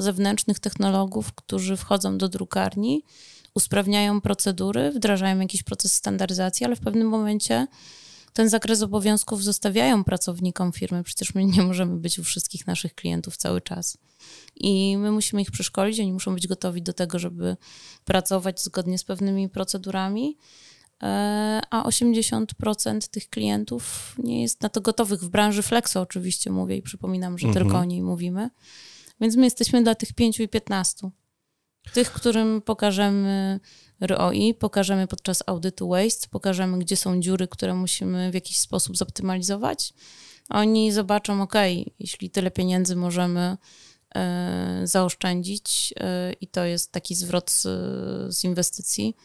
zewnętrznych 0.01 0.59
technologów, 0.59 1.33
którzy 1.35 1.77
wchodzą 1.77 2.19
do 2.19 2.29
drukarni, 2.29 3.05
usprawniają 3.55 4.21
procedury, 4.21 4.91
wdrażają 4.91 5.41
jakiś 5.41 5.63
proces 5.63 5.93
standaryzacji, 5.93 6.67
ale 6.67 6.77
w 6.77 6.81
pewnym 6.81 7.09
momencie 7.09 7.67
ten 8.39 8.49
zakres 8.49 8.83
obowiązków 8.83 9.45
zostawiają 9.45 10.05
pracownikom 10.05 10.73
firmy. 10.73 11.03
Przecież 11.03 11.35
my 11.35 11.45
nie 11.45 11.63
możemy 11.63 11.97
być 11.97 12.19
u 12.19 12.25
wszystkich 12.25 12.67
naszych 12.67 12.95
klientów 12.95 13.37
cały 13.37 13.61
czas. 13.61 13.99
I 14.57 14.97
my 14.97 15.11
musimy 15.11 15.43
ich 15.43 15.51
przeszkolić, 15.51 16.01
oni 16.01 16.13
muszą 16.13 16.35
być 16.35 16.47
gotowi 16.47 16.83
do 16.83 16.93
tego, 16.93 17.19
żeby 17.19 17.57
pracować 18.05 18.63
zgodnie 18.63 18.99
z 18.99 19.05
pewnymi 19.05 19.49
procedurami. 19.49 20.39
E, 21.03 21.61
a 21.71 21.83
80% 21.83 23.09
tych 23.09 23.29
klientów 23.31 24.15
nie 24.19 24.43
jest 24.43 24.63
na 24.63 24.69
to 24.69 24.81
gotowych. 24.81 25.21
W 25.21 25.29
branży 25.29 25.63
Flexo 25.63 26.01
oczywiście 26.01 26.51
mówię 26.51 26.77
i 26.77 26.83
przypominam, 26.83 27.39
że 27.39 27.49
mhm. 27.49 27.67
tylko 27.67 27.79
o 27.79 27.85
niej 27.85 28.03
mówimy. 28.03 28.51
Więc 29.21 29.37
my 29.37 29.45
jesteśmy 29.45 29.83
dla 29.83 29.95
tych 29.95 30.13
5 30.13 30.41
i 30.41 30.49
15. 30.49 31.11
Tych, 31.95 32.13
którym 32.13 32.63
pokażemy 32.63 33.61
ROI, 34.01 34.55
pokażemy 34.55 35.07
podczas 35.07 35.43
audytu 35.47 35.89
waste, 35.89 36.29
pokażemy, 36.31 36.79
gdzie 36.79 36.97
są 36.97 37.21
dziury, 37.21 37.49
które 37.49 37.75
musimy 37.75 38.31
w 38.31 38.35
jakiś 38.35 38.59
sposób 38.59 38.97
zoptymalizować. 38.97 39.95
Oni 40.49 40.93
zobaczą, 40.93 41.43
ok, 41.43 41.55
jeśli 41.99 42.31
tyle 42.31 42.51
pieniędzy 42.51 42.97
możemy 42.97 43.57
e, 44.15 44.81
zaoszczędzić 44.85 45.95
e, 45.97 46.33
i 46.33 46.47
to 46.47 46.65
jest 46.65 46.93
taki 46.93 47.15
zwrot 47.15 47.51
z, 47.51 47.63
z 48.35 48.45
inwestycji, 48.45 49.17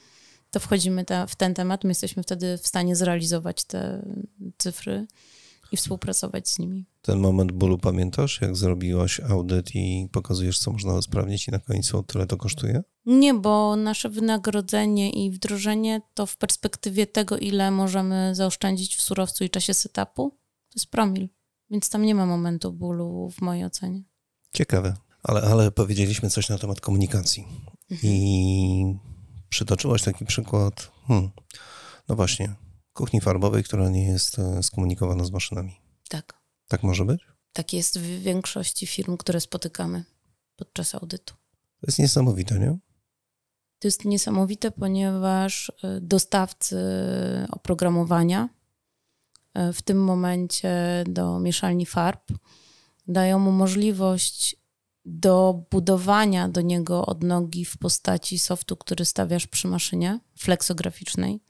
to 0.51 0.60
wchodzimy 0.60 1.05
ta, 1.05 1.27
w 1.27 1.36
ten 1.36 1.53
temat. 1.53 1.84
My 1.84 1.89
jesteśmy 1.89 2.24
wtedy 2.24 2.58
w 2.58 2.67
stanie 2.67 2.96
zrealizować 2.96 3.63
te 3.63 4.05
cyfry 4.58 5.08
i 5.74 5.77
współpracować 5.77 6.50
z 6.50 6.60
nimi. 6.60 6.86
Ten 7.01 7.20
moment 7.20 7.51
bólu 7.51 7.77
pamiętasz, 7.77 8.42
jak 8.42 8.56
zrobiłaś 8.56 9.20
audyt 9.20 9.75
i 9.75 10.10
pokazujesz, 10.12 10.60
co 10.60 10.72
można 10.72 10.94
usprawnić 10.94 11.48
i 11.48 11.51
na 11.51 11.60
końcu 11.60 12.03
tyle 12.03 12.27
to 12.27 12.38
kosztuje? 12.38 12.84
Nie, 13.06 13.34
bo 13.34 13.75
nasze 13.75 14.10
wynagrodzenie 14.10 15.10
i 15.10 15.32
wdrożenie 15.32 16.01
to 16.13 16.25
w 16.25 16.38
perspektywie 16.38 17.08
tego, 17.08 17.38
ile 17.38 17.72
możemy 17.72 18.36
zaoszczędzić 18.36 18.96
w 18.96 19.01
surowcu 19.01 19.44
i 19.44 19.50
czasie 19.50 19.74
setupu, 19.74 20.30
to 20.70 20.74
jest 20.75 20.92
promil. 20.92 21.30
Więc 21.70 21.89
tam 21.89 22.06
nie 22.06 22.15
ma 22.15 22.25
momentu 22.25 22.74
bólu 22.74 23.30
w 23.30 23.42
mojej 23.42 23.65
ocenie. 23.65 24.03
Ciekawe. 24.53 24.94
Ale, 25.24 25.42
ale 25.42 25.72
powiedzieliśmy 25.72 26.30
coś 26.30 26.50
na 26.50 26.58
temat 26.58 26.82
komunikacji. 26.82 27.48
Mhm. 27.92 28.13
I 28.13 28.96
przytoczyłaś 29.50 30.03
taki 30.03 30.25
przykład, 30.25 30.92
hmm, 31.08 31.30
no 32.10 32.15
właśnie, 32.15 32.56
kuchni 32.93 33.21
farbowej, 33.21 33.63
która 33.63 33.89
nie 33.89 34.05
jest 34.05 34.39
e, 34.39 34.63
skomunikowana 34.63 35.23
z 35.23 35.31
maszynami. 35.31 35.81
Tak. 36.09 36.33
Tak 36.67 36.83
może 36.83 37.05
być? 37.05 37.21
Tak 37.53 37.73
jest 37.73 38.00
w 38.00 38.21
większości 38.21 38.88
firm, 38.88 39.17
które 39.17 39.41
spotykamy 39.41 40.03
podczas 40.55 40.95
audytu. 40.95 41.33
To 41.81 41.88
jest 41.88 42.00
niesamowite, 42.00 42.59
nie? 42.59 42.77
To 43.79 43.88
jest 43.88 44.05
niesamowite, 44.05 44.71
ponieważ 44.71 45.71
e, 45.83 46.01
dostawcy 46.01 46.77
oprogramowania 47.51 48.50
e, 49.53 49.73
w 49.73 49.81
tym 49.81 50.03
momencie 50.03 51.03
do 51.07 51.39
mieszalni 51.39 51.85
farb 51.85 52.31
dają 53.07 53.39
mu 53.39 53.51
możliwość 53.51 54.55
do 55.05 55.65
budowania 55.71 56.50
do 56.50 56.62
niego 56.62 57.05
odnogi 57.05 57.65
w 57.65 57.77
postaci 57.77 58.39
softu, 58.39 58.77
który 58.77 59.05
stawiasz 59.05 59.47
przy 59.47 59.67
maszynie 59.67 60.19
flexograficznej, 60.38 61.41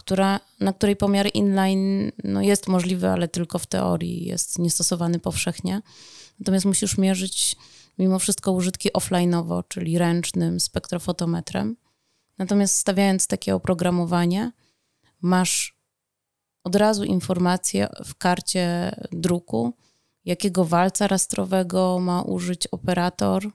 która, 0.00 0.40
na 0.60 0.72
której 0.72 0.96
pomiar 0.96 1.30
inline 1.34 2.12
no 2.24 2.42
jest 2.42 2.68
możliwy, 2.68 3.08
ale 3.08 3.28
tylko 3.28 3.58
w 3.58 3.66
teorii 3.66 4.24
jest 4.24 4.58
niestosowany 4.58 5.18
powszechnie. 5.18 5.82
Natomiast 6.38 6.66
musisz 6.66 6.98
mierzyć 6.98 7.56
mimo 7.98 8.18
wszystko 8.18 8.52
użytki 8.52 8.90
offline'owo, 8.92 9.62
czyli 9.68 9.98
ręcznym 9.98 10.60
spektrofotometrem. 10.60 11.76
Natomiast 12.38 12.74
stawiając 12.74 13.26
takie 13.26 13.54
oprogramowanie, 13.54 14.52
masz 15.22 15.76
od 16.64 16.76
razu 16.76 17.04
informację 17.04 17.88
w 18.04 18.14
karcie 18.14 18.94
druku, 19.12 19.72
jakiego 20.24 20.64
walca 20.64 21.06
rastrowego 21.06 21.98
ma 21.98 22.22
użyć 22.22 22.66
operator, 22.66 23.50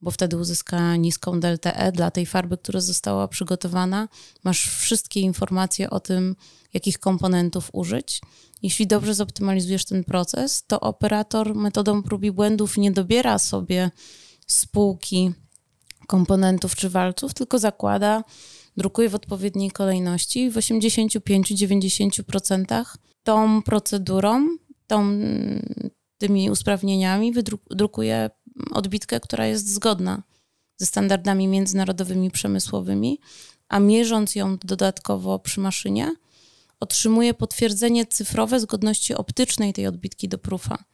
bo 0.00 0.10
wtedy 0.10 0.36
uzyska 0.36 0.96
niską 0.96 1.40
deltę 1.40 1.76
E 1.76 1.92
dla 1.92 2.10
tej 2.10 2.26
farby, 2.26 2.58
która 2.58 2.80
została 2.80 3.28
przygotowana. 3.28 4.08
Masz 4.44 4.68
wszystkie 4.68 5.20
informacje 5.20 5.90
o 5.90 6.00
tym, 6.00 6.36
jakich 6.74 6.98
komponentów 6.98 7.70
użyć. 7.72 8.20
Jeśli 8.62 8.86
dobrze 8.86 9.14
zoptymalizujesz 9.14 9.84
ten 9.84 10.04
proces, 10.04 10.66
to 10.66 10.80
operator 10.80 11.54
metodą 11.54 12.02
prób 12.02 12.24
i 12.24 12.30
błędów 12.30 12.76
nie 12.76 12.92
dobiera 12.92 13.38
sobie 13.38 13.90
spółki 14.46 15.32
komponentów 16.06 16.76
czy 16.76 16.90
walców, 16.90 17.34
tylko 17.34 17.58
zakłada, 17.58 18.24
drukuje 18.76 19.08
w 19.08 19.14
odpowiedniej 19.14 19.70
kolejności. 19.70 20.50
W 20.50 20.54
85-90% 20.54 22.84
tą 23.22 23.62
procedurą, 23.62 24.46
tą 24.86 25.18
tymi 26.18 26.50
usprawnieniami 26.50 27.32
wydrukuje 27.32 28.30
odbitkę, 28.70 29.20
która 29.20 29.46
jest 29.46 29.72
zgodna 29.72 30.22
ze 30.76 30.86
standardami 30.86 31.48
międzynarodowymi 31.48 32.30
przemysłowymi, 32.30 33.20
a 33.68 33.80
mierząc 33.80 34.34
ją 34.34 34.58
dodatkowo 34.58 35.38
przy 35.38 35.60
maszynie, 35.60 36.14
otrzymuje 36.80 37.34
potwierdzenie 37.34 38.06
cyfrowe 38.06 38.60
zgodności 38.60 39.14
optycznej 39.14 39.72
tej 39.72 39.86
odbitki 39.86 40.28
do 40.28 40.38
prufa. 40.38 40.84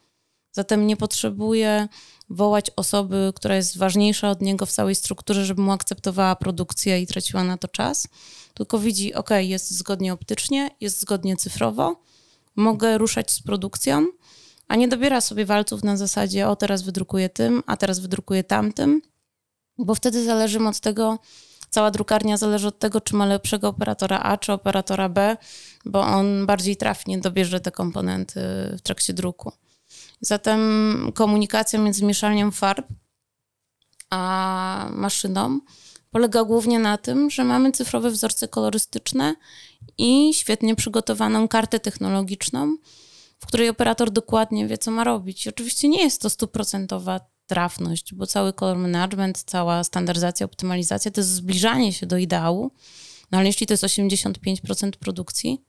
Zatem 0.52 0.86
nie 0.86 0.96
potrzebuje 0.96 1.88
wołać 2.30 2.70
osoby, 2.76 3.32
która 3.36 3.56
jest 3.56 3.78
ważniejsza 3.78 4.30
od 4.30 4.40
niego 4.42 4.66
w 4.66 4.72
całej 4.72 4.94
strukturze, 4.94 5.44
żeby 5.44 5.62
mu 5.62 5.72
akceptowała 5.72 6.36
produkcję 6.36 7.00
i 7.00 7.06
traciła 7.06 7.44
na 7.44 7.58
to 7.58 7.68
czas, 7.68 8.08
tylko 8.54 8.78
widzi, 8.78 9.14
ok, 9.14 9.30
jest 9.38 9.70
zgodnie 9.70 10.12
optycznie, 10.12 10.70
jest 10.80 11.00
zgodnie 11.00 11.36
cyfrowo, 11.36 12.00
mogę 12.56 12.98
ruszać 12.98 13.30
z 13.30 13.42
produkcją, 13.42 14.06
a 14.68 14.76
nie 14.76 14.88
dobiera 14.88 15.20
sobie 15.20 15.46
walców 15.46 15.84
na 15.84 15.96
zasadzie, 15.96 16.48
o 16.48 16.56
teraz 16.56 16.82
wydrukuję 16.82 17.28
tym, 17.28 17.62
a 17.66 17.76
teraz 17.76 17.98
wydrukuję 17.98 18.44
tamtym, 18.44 19.02
bo 19.78 19.94
wtedy 19.94 20.24
zależy 20.24 20.58
od 20.58 20.80
tego, 20.80 21.18
cała 21.70 21.90
drukarnia 21.90 22.36
zależy 22.36 22.68
od 22.68 22.78
tego, 22.78 23.00
czy 23.00 23.16
ma 23.16 23.26
lepszego 23.26 23.68
operatora 23.68 24.20
A, 24.20 24.36
czy 24.36 24.52
operatora 24.52 25.08
B, 25.08 25.36
bo 25.84 26.00
on 26.00 26.46
bardziej 26.46 26.76
trafnie 26.76 27.18
dobierze 27.18 27.60
te 27.60 27.70
komponenty 27.70 28.40
w 28.78 28.80
trakcie 28.82 29.12
druku. 29.12 29.52
Zatem 30.20 31.12
komunikacja 31.14 31.78
między 31.78 32.04
mieszalnią 32.04 32.50
farb 32.50 32.86
a 34.10 34.88
maszyną 34.92 35.60
polega 36.10 36.44
głównie 36.44 36.78
na 36.78 36.98
tym, 36.98 37.30
że 37.30 37.44
mamy 37.44 37.72
cyfrowe 37.72 38.10
wzorce 38.10 38.48
kolorystyczne 38.48 39.34
i 39.98 40.34
świetnie 40.34 40.76
przygotowaną 40.76 41.48
kartę 41.48 41.80
technologiczną, 41.80 42.76
w 43.38 43.46
której 43.46 43.68
operator 43.68 44.10
dokładnie 44.10 44.66
wie, 44.68 44.78
co 44.78 44.90
ma 44.90 45.04
robić. 45.04 45.46
I 45.46 45.48
oczywiście 45.48 45.88
nie 45.88 46.02
jest 46.02 46.22
to 46.22 46.30
stuprocentowa 46.30 47.20
trafność, 47.46 48.14
bo 48.14 48.26
cały 48.26 48.52
color 48.52 48.78
management, 48.78 49.42
cała 49.46 49.84
standaryzacja, 49.84 50.46
optymalizacja 50.46 51.10
to 51.10 51.20
jest 51.20 51.30
zbliżanie 51.30 51.92
się 51.92 52.06
do 52.06 52.16
ideału, 52.16 52.70
no 53.30 53.38
ale 53.38 53.46
jeśli 53.46 53.66
to 53.66 53.72
jest 53.72 53.84
85% 53.84 54.90
produkcji, 54.90 55.64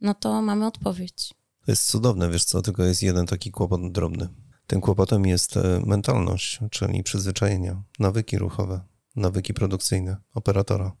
no 0.00 0.14
to 0.14 0.42
mamy 0.42 0.66
odpowiedź. 0.66 1.34
To 1.64 1.72
jest 1.72 1.86
cudowne, 1.86 2.30
wiesz 2.30 2.44
co, 2.44 2.62
tylko 2.62 2.84
jest 2.84 3.02
jeden 3.02 3.26
taki 3.26 3.50
kłopot 3.50 3.92
drobny. 3.92 4.28
Tym 4.66 4.80
kłopotem 4.80 5.26
jest 5.26 5.56
e, 5.56 5.82
mentalność, 5.86 6.60
czyli 6.70 7.02
przyzwyczajenia, 7.02 7.82
nawyki 7.98 8.38
ruchowe, 8.38 8.80
nawyki 9.16 9.54
produkcyjne 9.54 10.16
operatora. 10.34 10.96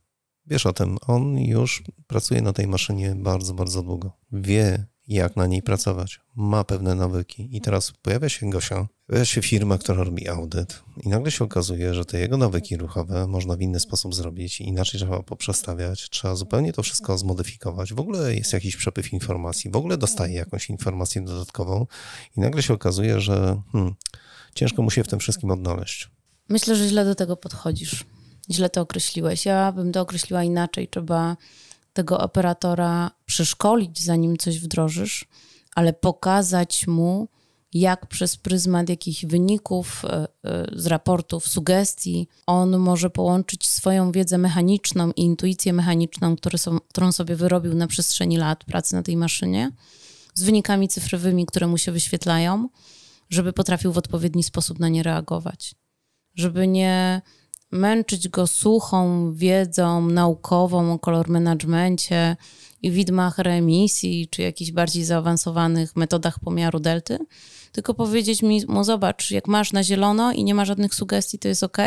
Wiesz 0.46 0.66
o 0.66 0.72
tym, 0.72 0.98
on 1.06 1.38
już 1.38 1.82
pracuje 2.06 2.42
na 2.42 2.52
tej 2.52 2.66
maszynie 2.66 3.14
bardzo, 3.16 3.54
bardzo 3.54 3.82
długo. 3.82 4.12
Wie, 4.32 4.86
jak 5.14 5.36
na 5.36 5.46
niej 5.46 5.62
pracować. 5.62 6.20
Ma 6.36 6.64
pewne 6.64 6.94
nawyki. 6.94 7.56
I 7.56 7.60
teraz 7.60 7.92
pojawia 8.02 8.28
się 8.28 8.50
Gosia, 8.50 8.86
pojawia 9.06 9.24
się 9.24 9.42
firma, 9.42 9.78
która 9.78 10.04
robi 10.04 10.28
audyt 10.28 10.82
i 11.02 11.08
nagle 11.08 11.30
się 11.30 11.44
okazuje, 11.44 11.94
że 11.94 12.04
te 12.04 12.18
jego 12.18 12.36
nawyki 12.36 12.76
ruchowe 12.76 13.26
można 13.26 13.56
w 13.56 13.60
inny 13.60 13.80
sposób 13.80 14.14
zrobić, 14.14 14.60
inaczej 14.60 15.00
trzeba 15.00 15.22
poprzestawiać, 15.22 16.10
trzeba 16.10 16.34
zupełnie 16.34 16.72
to 16.72 16.82
wszystko 16.82 17.18
zmodyfikować. 17.18 17.94
W 17.94 18.00
ogóle 18.00 18.34
jest 18.34 18.52
jakiś 18.52 18.76
przepływ 18.76 19.12
informacji, 19.12 19.70
w 19.70 19.76
ogóle 19.76 19.96
dostaje 19.96 20.34
jakąś 20.34 20.70
informację 20.70 21.22
dodatkową 21.22 21.86
i 22.36 22.40
nagle 22.40 22.62
się 22.62 22.74
okazuje, 22.74 23.20
że 23.20 23.62
hmm, 23.72 23.94
ciężko 24.54 24.82
mu 24.82 24.90
się 24.90 25.04
w 25.04 25.08
tym 25.08 25.18
wszystkim 25.18 25.50
odnaleźć. 25.50 26.10
Myślę, 26.48 26.76
że 26.76 26.88
źle 26.88 27.04
do 27.04 27.14
tego 27.14 27.36
podchodzisz. 27.36 28.04
Źle 28.50 28.70
to 28.70 28.80
określiłeś. 28.80 29.46
Ja 29.46 29.72
bym 29.72 29.92
to 29.92 30.00
określiła 30.00 30.44
inaczej. 30.44 30.88
Trzeba 30.88 31.36
tego 31.92 32.20
operatora 32.20 33.10
przeszkolić, 33.26 34.04
zanim 34.04 34.36
coś 34.36 34.60
wdrożysz, 34.60 35.24
ale 35.74 35.92
pokazać 35.92 36.86
mu, 36.86 37.28
jak 37.74 38.06
przez 38.06 38.36
pryzmat 38.36 38.88
jakichś 38.88 39.24
wyników 39.24 40.04
e, 40.04 40.28
e, 40.44 40.66
z 40.72 40.86
raportów, 40.86 41.48
sugestii, 41.48 42.28
on 42.46 42.78
może 42.78 43.10
połączyć 43.10 43.68
swoją 43.68 44.12
wiedzę 44.12 44.38
mechaniczną 44.38 45.10
i 45.10 45.22
intuicję 45.22 45.72
mechaniczną, 45.72 46.36
są, 46.56 46.78
którą 46.88 47.12
sobie 47.12 47.36
wyrobił 47.36 47.74
na 47.74 47.86
przestrzeni 47.86 48.36
lat 48.36 48.64
pracy 48.64 48.94
na 48.94 49.02
tej 49.02 49.16
maszynie, 49.16 49.72
z 50.34 50.42
wynikami 50.42 50.88
cyfrowymi, 50.88 51.46
które 51.46 51.66
mu 51.66 51.78
się 51.78 51.92
wyświetlają, 51.92 52.68
żeby 53.30 53.52
potrafił 53.52 53.92
w 53.92 53.98
odpowiedni 53.98 54.42
sposób 54.42 54.78
na 54.78 54.88
nie 54.88 55.02
reagować. 55.02 55.74
Żeby 56.34 56.68
nie 56.68 57.22
męczyć 57.72 58.28
go 58.28 58.46
suchą 58.46 59.32
wiedzą 59.32 60.06
naukową 60.06 60.92
o 60.92 60.98
kolor 60.98 61.28
managemencie 61.28 62.36
i 62.82 62.90
widmach 62.90 63.38
reemisji, 63.38 64.28
czy 64.28 64.42
jakichś 64.42 64.70
bardziej 64.70 65.04
zaawansowanych 65.04 65.96
metodach 65.96 66.38
pomiaru 66.38 66.80
delty, 66.80 67.18
tylko 67.72 67.94
powiedzieć 67.94 68.42
mi, 68.42 68.66
mu 68.68 68.84
zobacz, 68.84 69.30
jak 69.30 69.48
masz 69.48 69.72
na 69.72 69.84
zielono 69.84 70.32
i 70.32 70.44
nie 70.44 70.54
ma 70.54 70.64
żadnych 70.64 70.94
sugestii, 70.94 71.38
to 71.38 71.48
jest 71.48 71.62
ok, 71.62 71.78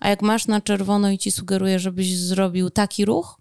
a 0.00 0.08
jak 0.08 0.22
masz 0.22 0.46
na 0.46 0.60
czerwono 0.60 1.10
i 1.10 1.18
ci 1.18 1.30
sugeruje, 1.30 1.78
żebyś 1.78 2.16
zrobił 2.16 2.70
taki 2.70 3.04
ruch, 3.04 3.40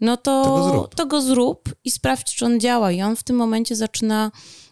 no 0.00 0.16
to, 0.16 0.44
to, 0.44 0.56
go 0.56 0.68
zrób. 0.68 0.94
to 0.94 1.06
go 1.06 1.22
zrób 1.22 1.74
i 1.84 1.90
sprawdź, 1.90 2.34
czy 2.34 2.44
on 2.44 2.60
działa. 2.60 2.92
I 2.92 3.02
on 3.02 3.16
w 3.16 3.22
tym 3.22 3.36
momencie 3.36 3.76
zaczyna 3.76 4.30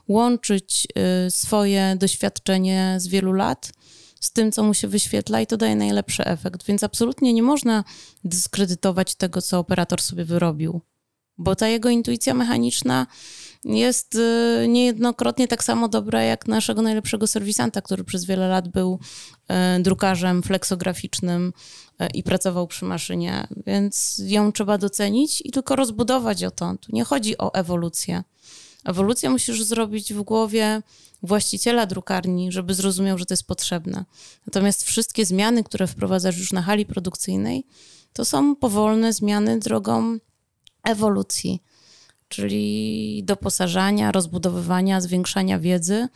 łączyć 0.09 0.89
y, 1.27 1.31
swoje 1.31 1.97
doświadczenie 1.99 2.97
z 2.99 3.09
wielu 3.09 3.33
lat 3.33 3.73
z 4.21 4.33
tym, 4.33 4.53
co 4.53 4.63
mu 4.63 4.75
się 4.75 4.89
wyświetla 4.89 5.41
i 5.41 5.47
to 5.47 5.57
daje 5.57 5.77
najlepszy 5.77 6.25
efekt. 6.25 6.65
Więc 6.65 6.85
absolutnie 6.85 7.33
nie 7.33 7.43
można 7.43 7.85
dyskredytować 8.25 9.15
tego, 9.15 9.43
co 9.43 9.59
operator 9.59 10.03
sobie 10.03 10.25
wyrobił, 10.25 10.81
bo 11.39 11.57
ta 11.57 11.69
jego 11.69 11.89
intuicja 11.89 12.35
mechaniczna 12.35 13.07
jest 13.65 14.15
y, 14.15 14.67
niejednokrotnie 14.69 15.49
tak 15.49 15.65
samo 15.65 15.89
dobra 15.89 16.23
jak 16.23 16.49
naszego 16.49 16.83
najlepszego 16.83 17.27
serwisanta, 17.27 17.83
który 17.83 18.05
przez 18.05 18.25
wiele 18.25 18.49
lat 18.49 18.69
był 18.69 18.99
y, 19.79 19.83
drukarzem 19.83 20.43
fleksograficznym 20.43 21.53
y, 22.03 22.07
i 22.15 22.23
pracował 22.23 22.67
przy 22.67 22.85
maszynie, 22.85 23.47
więc 23.67 24.23
ją 24.25 24.53
trzeba 24.53 24.79
docenić 24.79 25.43
i 25.45 25.51
tylko 25.51 25.77
rozbudować 25.77 26.45
o 26.45 26.51
to. 26.51 26.75
Tu 26.81 26.93
nie 26.93 27.05
chodzi 27.05 27.39
o 27.39 27.55
ewolucję. 27.55 28.23
Ewolucję 28.85 29.31
musisz 29.31 29.63
zrobić 29.63 30.15
w 30.15 30.23
głowie 30.23 30.83
właściciela 31.23 31.87
drukarni, 31.87 32.53
żeby 32.53 32.75
zrozumiał, 32.75 33.19
że 33.19 33.27
to 33.27 33.33
jest 33.35 33.47
potrzebne. 33.47 34.05
Natomiast 34.47 34.85
wszystkie 34.85 35.27
zmiany, 35.27 35.65
które 35.65 35.87
wprowadzasz 35.87 36.39
już 36.39 36.53
na 36.53 36.63
hali 36.63 36.87
produkcyjnej, 36.87 37.67
to 38.13 38.25
są 38.25 38.57
powolne 38.57 39.13
zmiany 39.13 39.59
drogą 39.59 40.19
ewolucji, 40.83 41.63
czyli 42.29 43.23
doposażania, 43.25 44.13
rozbudowywania, 44.13 45.01
zwiększania 45.01 45.59
wiedzy. 45.59 46.09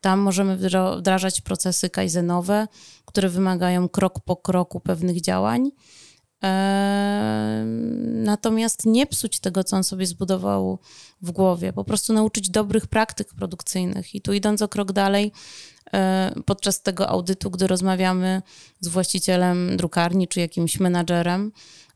Tam 0.00 0.20
możemy 0.20 0.56
wdrażać 0.98 1.40
procesy 1.40 1.90
kaizenowe, 1.90 2.68
które 3.04 3.28
wymagają 3.28 3.88
krok 3.88 4.20
po 4.20 4.36
kroku 4.36 4.80
pewnych 4.80 5.20
działań 5.20 5.70
Natomiast 8.02 8.86
nie 8.86 9.06
psuć 9.06 9.40
tego, 9.40 9.64
co 9.64 9.76
on 9.76 9.84
sobie 9.84 10.06
zbudował 10.06 10.78
w 11.22 11.30
głowie, 11.30 11.72
po 11.72 11.84
prostu 11.84 12.12
nauczyć 12.12 12.50
dobrych 12.50 12.86
praktyk 12.86 13.34
produkcyjnych. 13.34 14.14
I 14.14 14.20
tu 14.20 14.32
idąc 14.32 14.62
o 14.62 14.68
krok 14.68 14.92
dalej, 14.92 15.32
e, 15.92 16.32
podczas 16.46 16.82
tego 16.82 17.08
audytu, 17.08 17.50
gdy 17.50 17.66
rozmawiamy 17.66 18.42
z 18.80 18.88
właścicielem 18.88 19.76
drukarni 19.76 20.28
czy 20.28 20.40
jakimś 20.40 20.80
menadżerem 20.80 21.52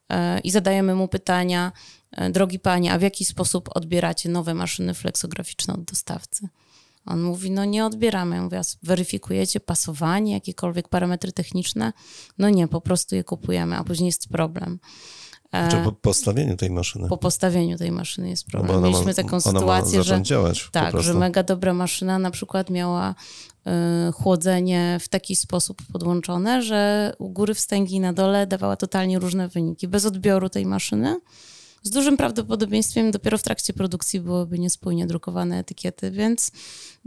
e, 0.08 0.40
i 0.40 0.50
zadajemy 0.50 0.94
mu 0.94 1.08
pytania, 1.08 1.72
e, 2.12 2.30
drogi 2.30 2.58
panie, 2.58 2.92
a 2.92 2.98
w 2.98 3.02
jaki 3.02 3.24
sposób 3.24 3.68
odbieracie 3.74 4.28
nowe 4.28 4.54
maszyny 4.54 4.94
fleksograficzne 4.94 5.74
od 5.74 5.84
dostawcy? 5.84 6.48
On 7.06 7.22
mówi, 7.22 7.50
no 7.50 7.64
nie 7.64 7.86
odbieramy. 7.86 8.36
Ja 8.36 8.42
mówię, 8.42 8.60
weryfikujecie 8.82 9.60
pasowanie, 9.60 10.32
jakiekolwiek 10.32 10.88
parametry 10.88 11.32
techniczne? 11.32 11.92
No 12.38 12.50
nie, 12.50 12.68
po 12.68 12.80
prostu 12.80 13.14
je 13.14 13.24
kupujemy, 13.24 13.76
a 13.76 13.84
później 13.84 14.06
jest 14.06 14.28
problem. 14.28 14.78
E, 15.52 15.68
Czy 15.68 15.76
po 15.76 15.92
postawieniu 15.92 16.56
tej 16.56 16.70
maszyny? 16.70 17.08
Po 17.08 17.16
postawieniu 17.16 17.78
tej 17.78 17.92
maszyny 17.92 18.28
jest 18.28 18.44
no 18.46 18.50
problem. 18.50 18.80
No 18.80 18.88
Mieliśmy 18.88 19.06
ma, 19.06 19.14
taką 19.14 19.40
sytuację, 19.40 20.02
że 20.02 20.22
działać 20.22 20.68
tak, 20.72 21.02
że 21.02 21.14
mega 21.14 21.42
dobra 21.42 21.74
maszyna 21.74 22.18
na 22.18 22.30
przykład 22.30 22.70
miała 22.70 23.14
y, 24.10 24.12
chłodzenie 24.12 24.98
w 25.00 25.08
taki 25.08 25.36
sposób 25.36 25.82
podłączone, 25.92 26.62
że 26.62 27.12
u 27.18 27.28
góry 27.28 27.54
wstęgi 27.54 28.00
na 28.00 28.12
dole 28.12 28.46
dawała 28.46 28.76
totalnie 28.76 29.18
różne 29.18 29.48
wyniki. 29.48 29.88
Bez 29.88 30.04
odbioru 30.04 30.48
tej 30.48 30.66
maszyny 30.66 31.16
z 31.84 31.90
dużym 31.90 32.16
prawdopodobieństwem 32.16 33.10
dopiero 33.10 33.38
w 33.38 33.42
trakcie 33.42 33.72
produkcji 33.72 34.20
byłyby 34.20 34.58
niespójnie 34.58 35.06
drukowane 35.06 35.58
etykiety, 35.58 36.10
więc 36.10 36.50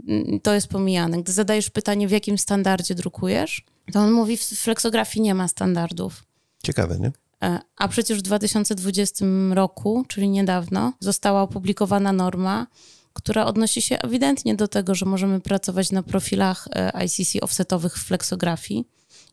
mm, 0.08 0.40
to 0.40 0.54
jest 0.54 0.68
pomijane. 0.68 1.22
Gdy 1.22 1.32
zadajesz 1.32 1.70
pytanie, 1.70 2.08
w 2.08 2.10
jakim 2.10 2.38
standardzie 2.38 2.94
drukujesz, 2.94 3.64
to 3.92 4.00
on 4.00 4.12
mówi, 4.12 4.36
w 4.36 4.42
flexografii 4.42 5.22
nie 5.22 5.34
ma 5.34 5.48
standardów. 5.48 6.24
Ciekawe, 6.62 6.98
nie? 6.98 7.12
E, 7.42 7.60
a 7.76 7.88
przecież 7.88 8.18
w 8.18 8.22
2020 8.22 9.24
roku, 9.50 10.04
czyli 10.08 10.28
niedawno, 10.28 10.92
została 11.00 11.42
opublikowana 11.42 12.12
norma, 12.12 12.66
która 13.12 13.46
odnosi 13.46 13.82
się 13.82 13.98
ewidentnie 13.98 14.54
do 14.54 14.68
tego, 14.68 14.94
że 14.94 15.06
możemy 15.06 15.40
pracować 15.40 15.92
na 15.92 16.02
profilach 16.02 16.68
e, 16.70 17.04
ICC 17.04 17.42
offsetowych 17.42 17.94
w 17.98 18.04
flexografii 18.04 18.84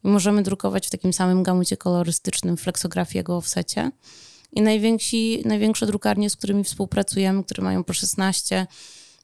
i 0.04 0.08
możemy 0.08 0.44
drukować 0.44 0.88
w 0.88 0.90
takim 0.90 1.14
samym 1.14 1.44
gamucie 1.44 1.78
kolorystycznym 1.78 2.58
flexografii 2.58 3.18
jak 3.18 3.28
w 3.28 3.32
offsecie. 3.32 3.92
I 4.52 4.62
najwięksi, 4.62 5.42
największe 5.46 5.86
drukarnie, 5.86 6.30
z 6.30 6.36
którymi 6.36 6.64
współpracujemy, 6.64 7.44
które 7.44 7.64
mają 7.64 7.84
po 7.84 7.94
16, 7.94 8.68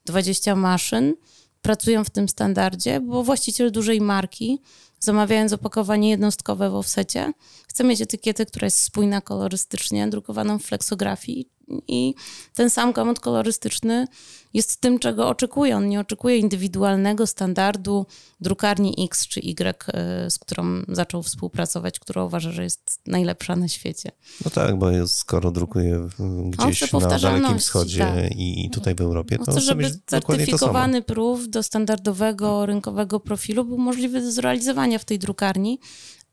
20 0.06 0.56
maszyn, 0.56 1.14
pracują 1.62 2.04
w 2.04 2.10
tym 2.10 2.28
standardzie, 2.28 3.00
bo 3.00 3.22
właściciel 3.22 3.72
dużej 3.72 4.00
marki, 4.00 4.60
zamawiając 5.00 5.52
opakowanie 5.52 6.10
jednostkowe 6.10 6.70
w 6.70 6.74
offsecie, 6.74 7.32
chce 7.68 7.84
mieć 7.84 8.00
etykietę, 8.00 8.46
która 8.46 8.64
jest 8.64 8.78
spójna 8.78 9.20
kolorystycznie, 9.20 10.08
drukowaną 10.08 10.58
w 10.58 10.62
flexografii 10.62 11.48
i 11.88 12.14
ten 12.54 12.70
sam 12.70 12.92
gamut 12.92 13.20
kolorystyczny 13.20 14.06
jest 14.54 14.80
tym, 14.80 14.98
czego 14.98 15.28
oczekuje. 15.28 15.76
On 15.76 15.88
nie 15.88 16.00
oczekuje 16.00 16.38
indywidualnego 16.38 17.26
standardu 17.26 18.06
drukarni 18.40 18.94
X 19.04 19.28
czy 19.28 19.40
Y, 19.40 19.86
e, 19.94 20.30
z 20.30 20.38
którą 20.38 20.82
zaczął 20.88 21.22
współpracować, 21.22 22.00
która 22.00 22.24
uważa, 22.24 22.52
że 22.52 22.62
jest 22.62 23.00
najlepsza 23.06 23.56
na 23.56 23.68
świecie. 23.68 24.10
No 24.44 24.50
tak, 24.50 24.78
bo 24.78 24.90
jest, 24.90 25.16
skoro 25.16 25.50
drukuje 25.50 26.08
gdzieś 26.46 26.92
na 26.92 27.18
Dalekim 27.18 27.58
Wschodzie 27.58 27.98
tak. 27.98 28.36
i 28.36 28.70
tutaj 28.72 28.94
w 28.94 29.00
Europie, 29.00 29.38
to 29.38 29.52
chce, 29.52 29.60
żeby 29.60 29.90
certyfikowany 30.06 31.02
prób 31.02 31.46
do 31.46 31.62
standardowego 31.62 32.66
rynkowego 32.66 33.20
profilu 33.20 33.64
był 33.64 33.78
możliwy 33.78 34.20
do 34.20 34.32
zrealizowania 34.32 34.98
w 34.98 35.04
tej 35.04 35.18
drukarni, 35.18 35.78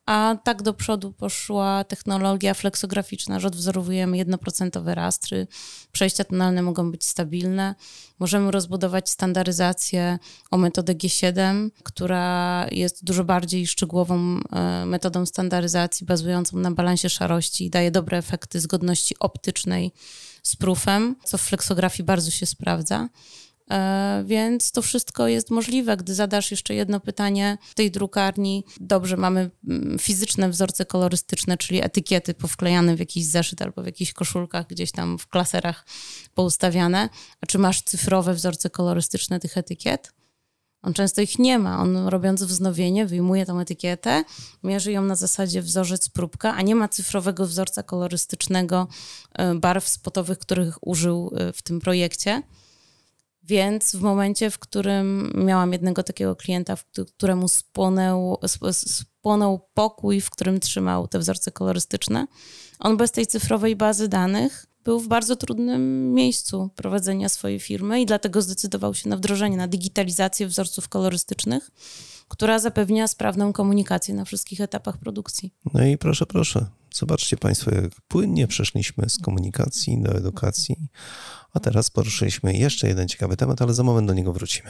a 0.10 0.36
tak 0.44 0.62
do 0.62 0.74
przodu 0.74 1.12
poszła 1.12 1.84
technologia 1.84 2.54
fleksograficzna, 2.54 3.40
że 3.40 3.48
odwzorowujemy 3.48 4.18
jednoprocentowe 4.18 4.96
rastry, 4.96 5.48
przejścia 5.92 6.24
tonalne 6.24 6.62
mogą 6.62 6.92
być 6.92 7.06
stabilne. 7.06 7.76
Możemy 8.20 8.52
rozbudować 8.52 9.10
standaryzację 9.10 10.20
o 10.52 10.58
metodę 10.58 10.96
G7, 10.96 11.70
która 11.84 12.66
jest 12.72 13.04
dużo 13.04 13.24
bardziej 13.24 13.68
szczegółową 13.68 14.40
e, 14.52 14.86
metodą 14.86 15.26
standaryzacji, 15.26 16.06
bazującą 16.06 16.58
na 16.58 16.72
balansie 16.72 17.10
szarości 17.10 17.66
i 17.66 17.70
daje 17.70 17.92
dobre 17.92 18.18
efekty 18.18 18.60
zgodności 18.60 19.16
optycznej 19.20 19.92
z 20.44 20.56
proofem, 20.56 21.16
co 21.24 21.38
w 21.38 21.42
fleksografii 21.42 22.06
bardzo 22.06 22.32
się 22.32 22.46
sprawdza. 22.46 23.10
E, 23.72 24.24
więc 24.26 24.72
to 24.72 24.82
wszystko 24.82 25.28
jest 25.28 25.50
możliwe, 25.50 25.98
gdy 25.98 26.16
zadasz 26.16 26.52
jeszcze 26.52 26.74
jedno 26.74 27.00
pytanie 27.00 27.58
w 27.62 27.76
tej 27.76 27.92
drukarni. 27.92 28.64
Dobrze, 28.80 29.18
mamy 29.18 29.52
mm, 29.68 30.00
fizyczne 30.00 30.50
wzorce 30.50 30.86
kolorystyczne, 30.86 31.58
czyli 31.58 31.86
etykiety 31.86 32.34
powklejane 32.34 32.96
w 32.96 33.00
jakiś 33.00 33.26
zeszyt 33.26 33.62
albo 33.62 33.84
w 33.84 33.86
jakichś 33.86 34.14
koszulkach 34.14 34.68
gdzieś 34.68 34.92
tam 34.92 35.20
w 35.20 35.28
klaserach 35.28 35.86
poustawiane. 36.34 37.10
A 37.42 37.46
czy 37.46 37.58
masz 37.58 37.82
cyfrowe 37.82 38.34
wzorce 38.34 38.70
kolorystyczne 38.70 39.40
tych 39.40 39.58
etykiet? 39.58 40.14
On 40.82 40.94
często 40.94 41.22
ich 41.22 41.40
nie 41.40 41.60
ma. 41.60 41.80
On 41.80 41.98
robiąc 42.08 42.44
wznowienie, 42.44 43.06
wyjmuje 43.06 43.46
tą 43.46 43.60
etykietę, 43.60 44.24
mierzy 44.64 44.92
ją 44.92 45.02
na 45.02 45.16
zasadzie 45.16 45.62
wzorzec 45.62 46.10
próbka, 46.10 46.56
a 46.56 46.62
nie 46.62 46.76
ma 46.76 46.88
cyfrowego 46.88 47.46
wzorca 47.46 47.84
kolorystycznego 47.84 48.88
e, 49.34 49.56
barw 49.56 49.88
spotowych, 49.88 50.40
których 50.40 50.88
użył 50.88 51.32
e, 51.36 51.54
w 51.54 51.62
tym 51.62 51.80
projekcie. 51.80 52.44
Więc 53.50 53.96
w 53.96 54.02
momencie, 54.02 54.50
w 54.50 54.60
którym 54.60 55.34
miałam 55.36 55.74
jednego 55.74 56.04
takiego 56.04 56.36
klienta, 56.36 56.78
któremu 57.18 57.48
spłonął, 57.48 58.38
spłonął 58.72 59.70
pokój, 59.74 60.22
w 60.22 60.30
którym 60.30 60.60
trzymał 60.60 61.08
te 61.08 61.20
wzorce 61.20 61.52
kolorystyczne, 61.52 62.28
on 62.80 62.98
bez 62.98 63.12
tej 63.12 63.28
cyfrowej 63.28 63.76
bazy 63.76 64.08
danych 64.08 64.66
był 64.84 65.00
w 65.00 65.08
bardzo 65.08 65.36
trudnym 65.36 66.14
miejscu 66.14 66.70
prowadzenia 66.76 67.30
swojej 67.30 67.60
firmy 67.60 68.02
i 68.02 68.06
dlatego 68.06 68.42
zdecydował 68.42 68.94
się 68.94 69.10
na 69.10 69.18
wdrożenie, 69.18 69.58
na 69.58 69.68
digitalizację 69.68 70.48
wzorców 70.48 70.90
kolorystycznych, 70.90 71.72
która 72.28 72.60
zapewnia 72.60 73.08
sprawną 73.08 73.54
komunikację 73.54 74.16
na 74.16 74.26
wszystkich 74.26 74.62
etapach 74.62 74.98
produkcji. 74.98 75.54
No 75.74 75.86
i 75.86 75.98
proszę, 75.98 76.26
proszę, 76.26 76.66
zobaczcie 76.94 77.38
Państwo, 77.38 77.72
jak 77.76 77.92
płynnie 78.08 78.48
przeszliśmy 78.48 79.10
z 79.10 79.18
komunikacji 79.18 80.02
do 80.02 80.12
edukacji, 80.12 80.76
a 81.54 81.60
teraz 81.60 81.90
poruszyliśmy 81.90 82.58
jeszcze 82.58 82.88
jeden 82.88 83.08
ciekawy 83.08 83.38
temat, 83.38 83.62
ale 83.62 83.74
za 83.74 83.84
moment 83.84 84.08
do 84.08 84.14
niego 84.14 84.34
wrócimy. 84.34 84.70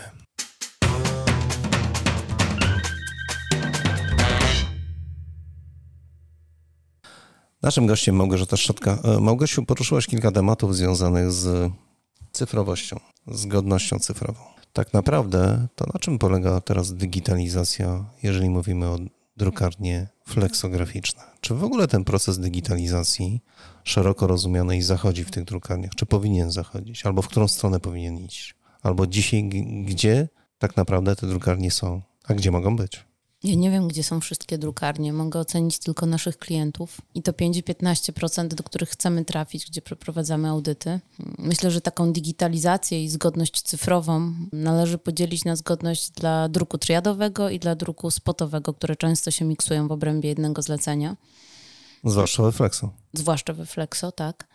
Naszym 7.61 7.87
gościem 7.87 8.15
Małgorzata 8.15 8.57
Szczotka. 8.57 8.97
E, 9.03 9.19
Małgosiu, 9.19 9.65
poruszyłaś 9.65 10.07
kilka 10.07 10.31
tematów 10.31 10.75
związanych 10.75 11.31
z 11.31 11.71
cyfrowością, 12.31 12.99
z 13.27 13.45
godnością 13.45 13.99
cyfrową. 13.99 14.39
Tak 14.73 14.93
naprawdę 14.93 15.67
to 15.75 15.85
na 15.93 15.99
czym 15.99 16.19
polega 16.19 16.61
teraz 16.61 16.93
digitalizacja, 16.93 18.05
jeżeli 18.23 18.49
mówimy 18.49 18.87
o 18.87 18.97
drukarnie 19.39 20.07
fleksograficzne? 20.25 21.21
Czy 21.41 21.53
w 21.53 21.63
ogóle 21.63 21.87
ten 21.87 22.03
proces 22.03 22.39
digitalizacji 22.39 23.41
szeroko 23.83 24.27
rozumianej 24.27 24.81
zachodzi 24.81 25.23
w 25.23 25.31
tych 25.31 25.43
drukarniach? 25.43 25.95
Czy 25.95 26.05
powinien 26.05 26.51
zachodzić? 26.51 27.05
Albo 27.05 27.21
w 27.21 27.27
którą 27.27 27.47
stronę 27.47 27.79
powinien 27.79 28.17
iść? 28.17 28.55
Albo 28.81 29.07
dzisiaj, 29.07 29.49
gdzie 29.85 30.27
tak 30.57 30.77
naprawdę 30.77 31.15
te 31.15 31.27
drukarnie 31.27 31.71
są, 31.71 32.01
a 32.27 32.33
gdzie 32.33 32.51
mogą 32.51 32.75
być? 32.75 33.08
Ja 33.43 33.55
nie 33.55 33.71
wiem, 33.71 33.87
gdzie 33.87 34.03
są 34.03 34.19
wszystkie 34.19 34.57
drukarnie. 34.57 35.13
Mogę 35.13 35.39
ocenić 35.39 35.79
tylko 35.79 36.05
naszych 36.05 36.37
klientów 36.37 37.01
i 37.15 37.21
to 37.21 37.31
5-15%, 37.31 38.47
do 38.47 38.63
których 38.63 38.89
chcemy 38.89 39.25
trafić, 39.25 39.65
gdzie 39.65 39.81
przeprowadzamy 39.81 40.49
audyty. 40.49 40.99
Myślę, 41.37 41.71
że 41.71 41.81
taką 41.81 42.13
digitalizację 42.13 43.03
i 43.03 43.09
zgodność 43.09 43.61
cyfrową 43.61 44.33
należy 44.53 44.97
podzielić 44.97 45.45
na 45.45 45.55
zgodność 45.55 46.09
dla 46.09 46.49
druku 46.49 46.77
triadowego 46.77 47.49
i 47.49 47.59
dla 47.59 47.75
druku 47.75 48.11
spotowego, 48.11 48.73
które 48.73 48.95
często 48.95 49.31
się 49.31 49.45
miksują 49.45 49.87
w 49.87 49.91
obrębie 49.91 50.29
jednego 50.29 50.61
zlecenia. 50.61 51.15
Zwłaszcza 52.03 52.43
we 52.43 52.51
Flexo. 52.51 52.89
Zwłaszcza 53.13 53.53
we 53.53 53.65
Flexo, 53.65 54.11
tak. 54.11 54.47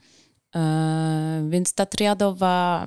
E, 0.56 1.46
więc 1.50 1.74
ta 1.74 1.86
triadowa 1.86 2.86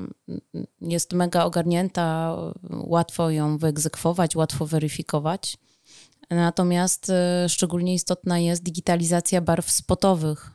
jest 0.82 1.14
mega 1.14 1.46
ogarnięta, 1.46 2.38
łatwo 2.70 3.30
ją 3.30 3.58
wyegzekwować, 3.58 4.36
łatwo 4.36 4.66
weryfikować. 4.66 5.58
Natomiast 6.30 7.10
y, 7.46 7.50
szczególnie 7.50 7.94
istotna 7.94 8.40
jest 8.40 8.64
digitalizacja 8.64 9.42
barw 9.42 9.72
spotowych 9.72 10.52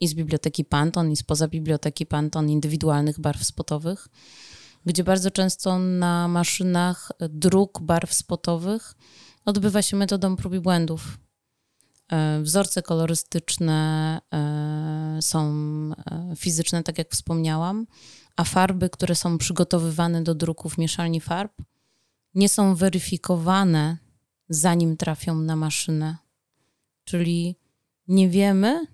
i 0.00 0.08
z 0.08 0.14
biblioteki 0.14 0.64
Pantone, 0.64 1.12
i 1.12 1.16
spoza 1.16 1.48
biblioteki 1.48 2.06
Pantone, 2.06 2.52
indywidualnych 2.52 3.20
barw 3.20 3.44
spotowych, 3.44 4.08
gdzie 4.86 5.04
bardzo 5.04 5.30
często 5.30 5.78
na 5.78 6.28
maszynach 6.28 7.12
druk 7.20 7.80
barw 7.80 8.14
spotowych 8.14 8.94
odbywa 9.44 9.82
się 9.82 9.96
metodą 9.96 10.36
prób 10.36 10.54
i 10.54 10.60
błędów. 10.60 11.18
E, 12.12 12.40
wzorce 12.42 12.82
kolorystyczne 12.82 14.20
e, 14.34 15.18
są 15.22 15.52
e, 16.10 16.36
fizyczne, 16.36 16.82
tak 16.82 16.98
jak 16.98 17.10
wspomniałam, 17.10 17.86
a 18.36 18.44
farby, 18.44 18.90
które 18.90 19.14
są 19.14 19.38
przygotowywane 19.38 20.22
do 20.22 20.34
druku 20.34 20.68
w 20.68 20.78
mieszalni 20.78 21.20
farb, 21.20 21.52
nie 22.34 22.48
są 22.48 22.74
weryfikowane 22.74 24.07
zanim 24.48 24.96
trafią 24.96 25.34
na 25.34 25.56
maszynę. 25.56 26.16
Czyli 27.04 27.56
nie 28.08 28.28
wiemy, 28.28 28.86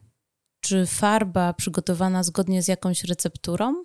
czy 0.60 0.86
farba 0.86 1.52
przygotowana 1.52 2.22
zgodnie 2.22 2.62
z 2.62 2.68
jakąś 2.68 3.04
recepturą 3.04 3.84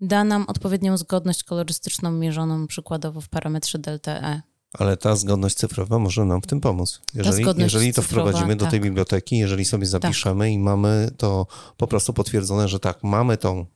da 0.00 0.24
nam 0.24 0.44
odpowiednią 0.48 0.96
zgodność 0.96 1.44
kolorystyczną 1.44 2.12
mierzoną 2.12 2.66
przykładowo 2.66 3.20
w 3.20 3.28
parametrze 3.28 3.78
ΔE. 3.78 4.42
Ale 4.72 4.96
ta 4.96 5.16
zgodność 5.16 5.56
cyfrowa 5.56 5.98
może 5.98 6.24
nam 6.24 6.42
w 6.42 6.46
tym 6.46 6.60
pomóc. 6.60 7.00
Jeżeli, 7.14 7.44
jeżeli 7.56 7.92
to 7.92 8.02
cyfrowa, 8.02 8.30
wprowadzimy 8.30 8.56
do 8.56 8.64
tej 8.64 8.80
tak. 8.80 8.82
biblioteki, 8.82 9.38
jeżeli 9.38 9.64
sobie 9.64 9.86
zapiszemy 9.86 10.44
tak. 10.44 10.52
i 10.52 10.58
mamy 10.58 11.10
to 11.16 11.46
po 11.76 11.86
prostu 11.86 12.12
potwierdzone, 12.12 12.68
że 12.68 12.80
tak, 12.80 13.02
mamy 13.02 13.36
tą 13.36 13.66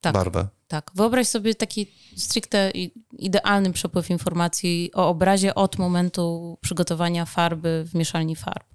tak, 0.00 0.14
barwę. 0.14 0.48
Tak. 0.68 0.90
Wyobraź 0.94 1.26
sobie 1.26 1.54
taki 1.54 1.86
stricte 2.16 2.70
idealny 3.18 3.72
przepływ 3.72 4.10
informacji 4.10 4.90
o 4.94 5.08
obrazie 5.08 5.54
od 5.54 5.78
momentu 5.78 6.58
przygotowania 6.60 7.24
farby 7.24 7.84
w 7.88 7.94
mieszalni 7.94 8.36
farb. 8.36 8.66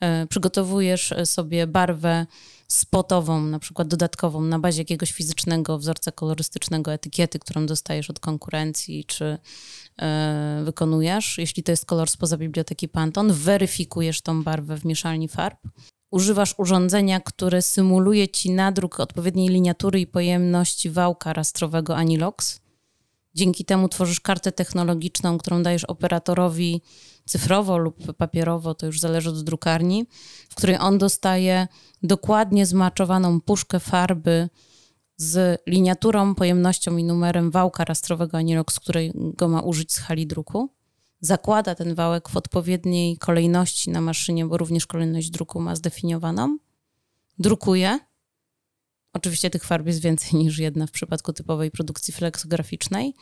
E, 0.00 0.26
przygotowujesz 0.26 1.14
sobie 1.24 1.66
barwę 1.66 2.26
spotową, 2.68 3.42
na 3.42 3.58
przykład 3.58 3.88
dodatkową, 3.88 4.40
na 4.40 4.58
bazie 4.58 4.80
jakiegoś 4.80 5.12
fizycznego 5.12 5.78
wzorca 5.78 6.12
kolorystycznego, 6.12 6.92
etykiety, 6.92 7.38
którą 7.38 7.66
dostajesz 7.66 8.10
od 8.10 8.20
konkurencji, 8.20 9.04
czy 9.04 9.38
e, 10.02 10.62
wykonujesz. 10.64 11.38
Jeśli 11.38 11.62
to 11.62 11.72
jest 11.72 11.86
kolor 11.86 12.10
spoza 12.10 12.36
biblioteki 12.36 12.88
Pantone, 12.88 13.34
weryfikujesz 13.34 14.20
tą 14.20 14.42
barwę 14.42 14.76
w 14.76 14.84
mieszalni 14.84 15.28
farb 15.28 15.58
używasz 16.12 16.54
urządzenia, 16.58 17.20
które 17.20 17.62
symuluje 17.62 18.28
ci 18.28 18.50
nadruk 18.50 19.00
odpowiedniej 19.00 19.48
liniatury 19.48 20.00
i 20.00 20.06
pojemności 20.06 20.90
wałka 20.90 21.32
rastrowego 21.32 21.96
Anilox. 21.96 22.60
Dzięki 23.34 23.64
temu 23.64 23.88
tworzysz 23.88 24.20
kartę 24.20 24.52
technologiczną, 24.52 25.38
którą 25.38 25.62
dajesz 25.62 25.84
operatorowi 25.84 26.82
cyfrowo 27.24 27.78
lub 27.78 28.16
papierowo, 28.16 28.74
to 28.74 28.86
już 28.86 29.00
zależy 29.00 29.30
od 29.30 29.44
drukarni, 29.44 30.06
w 30.48 30.54
której 30.54 30.76
on 30.80 30.98
dostaje 30.98 31.68
dokładnie 32.02 32.66
zmaczowaną 32.66 33.40
puszkę 33.40 33.80
farby 33.80 34.48
z 35.16 35.62
liniaturą, 35.66 36.34
pojemnością 36.34 36.96
i 36.96 37.04
numerem 37.04 37.50
wałka 37.50 37.84
rastrowego 37.84 38.38
Anilox, 38.38 38.80
którego 38.80 39.48
ma 39.48 39.60
użyć 39.60 39.92
z 39.92 39.98
hali 39.98 40.26
druku 40.26 40.70
zakłada 41.22 41.74
ten 41.74 41.94
wałek 41.94 42.28
w 42.28 42.36
odpowiedniej 42.36 43.18
kolejności 43.18 43.90
na 43.90 44.00
maszynie, 44.00 44.46
bo 44.46 44.56
również 44.56 44.86
kolejność 44.86 45.30
druku 45.30 45.60
ma 45.60 45.76
zdefiniowaną, 45.76 46.58
drukuje. 47.38 47.98
Oczywiście 49.12 49.50
tych 49.50 49.64
farb 49.64 49.86
jest 49.86 50.00
więcej 50.00 50.34
niż 50.40 50.58
jedna 50.58 50.86
w 50.86 50.90
przypadku 50.90 51.32
typowej 51.32 51.70
produkcji 51.70 52.14
fleksograficznej. 52.14 53.14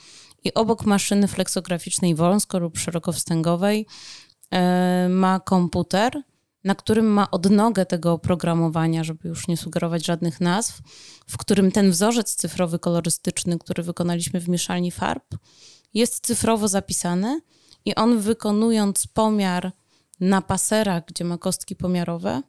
I 0.45 0.55
obok 0.55 0.85
maszyny 0.85 1.29
fleksograficznej 1.29 2.15
wąsko 2.15 2.59
lub 2.59 2.79
szerokowstęgowej 2.79 3.87
yy, 4.53 4.59
ma 5.09 5.41
komputer, 5.41 6.23
na 6.65 6.75
którym 6.75 7.07
ma 7.07 7.31
odnogę 7.31 7.87
tego 7.87 8.13
oprogramowania, 8.13 9.05
żeby 9.05 9.29
już 9.29 9.49
nie 9.49 9.57
sugerować 9.57 10.07
żadnych 10.07 10.41
nazw, 10.41 10.81
w 11.27 11.37
którym 11.37 11.73
ten 11.73 11.91
wzorzec 11.91 12.35
cyfrowy 12.35 12.79
kolorystyczny, 12.79 13.59
który 13.59 13.83
wykonaliśmy 13.83 14.41
w 14.41 14.49
mieszalni 14.49 14.91
farb, 14.91 15.25
jest 15.95 16.27
cyfrowo 16.27 16.69
zapisany 16.69 17.41
i 17.85 17.95
on 17.95 18.19
wykonując 18.19 19.07
pomiar 19.07 19.73
na 20.21 20.43
paserach, 20.43 21.05
gdzie 21.07 21.25
ma 21.25 21.39
kostki 21.39 21.77
pomiarowe, 21.77 22.43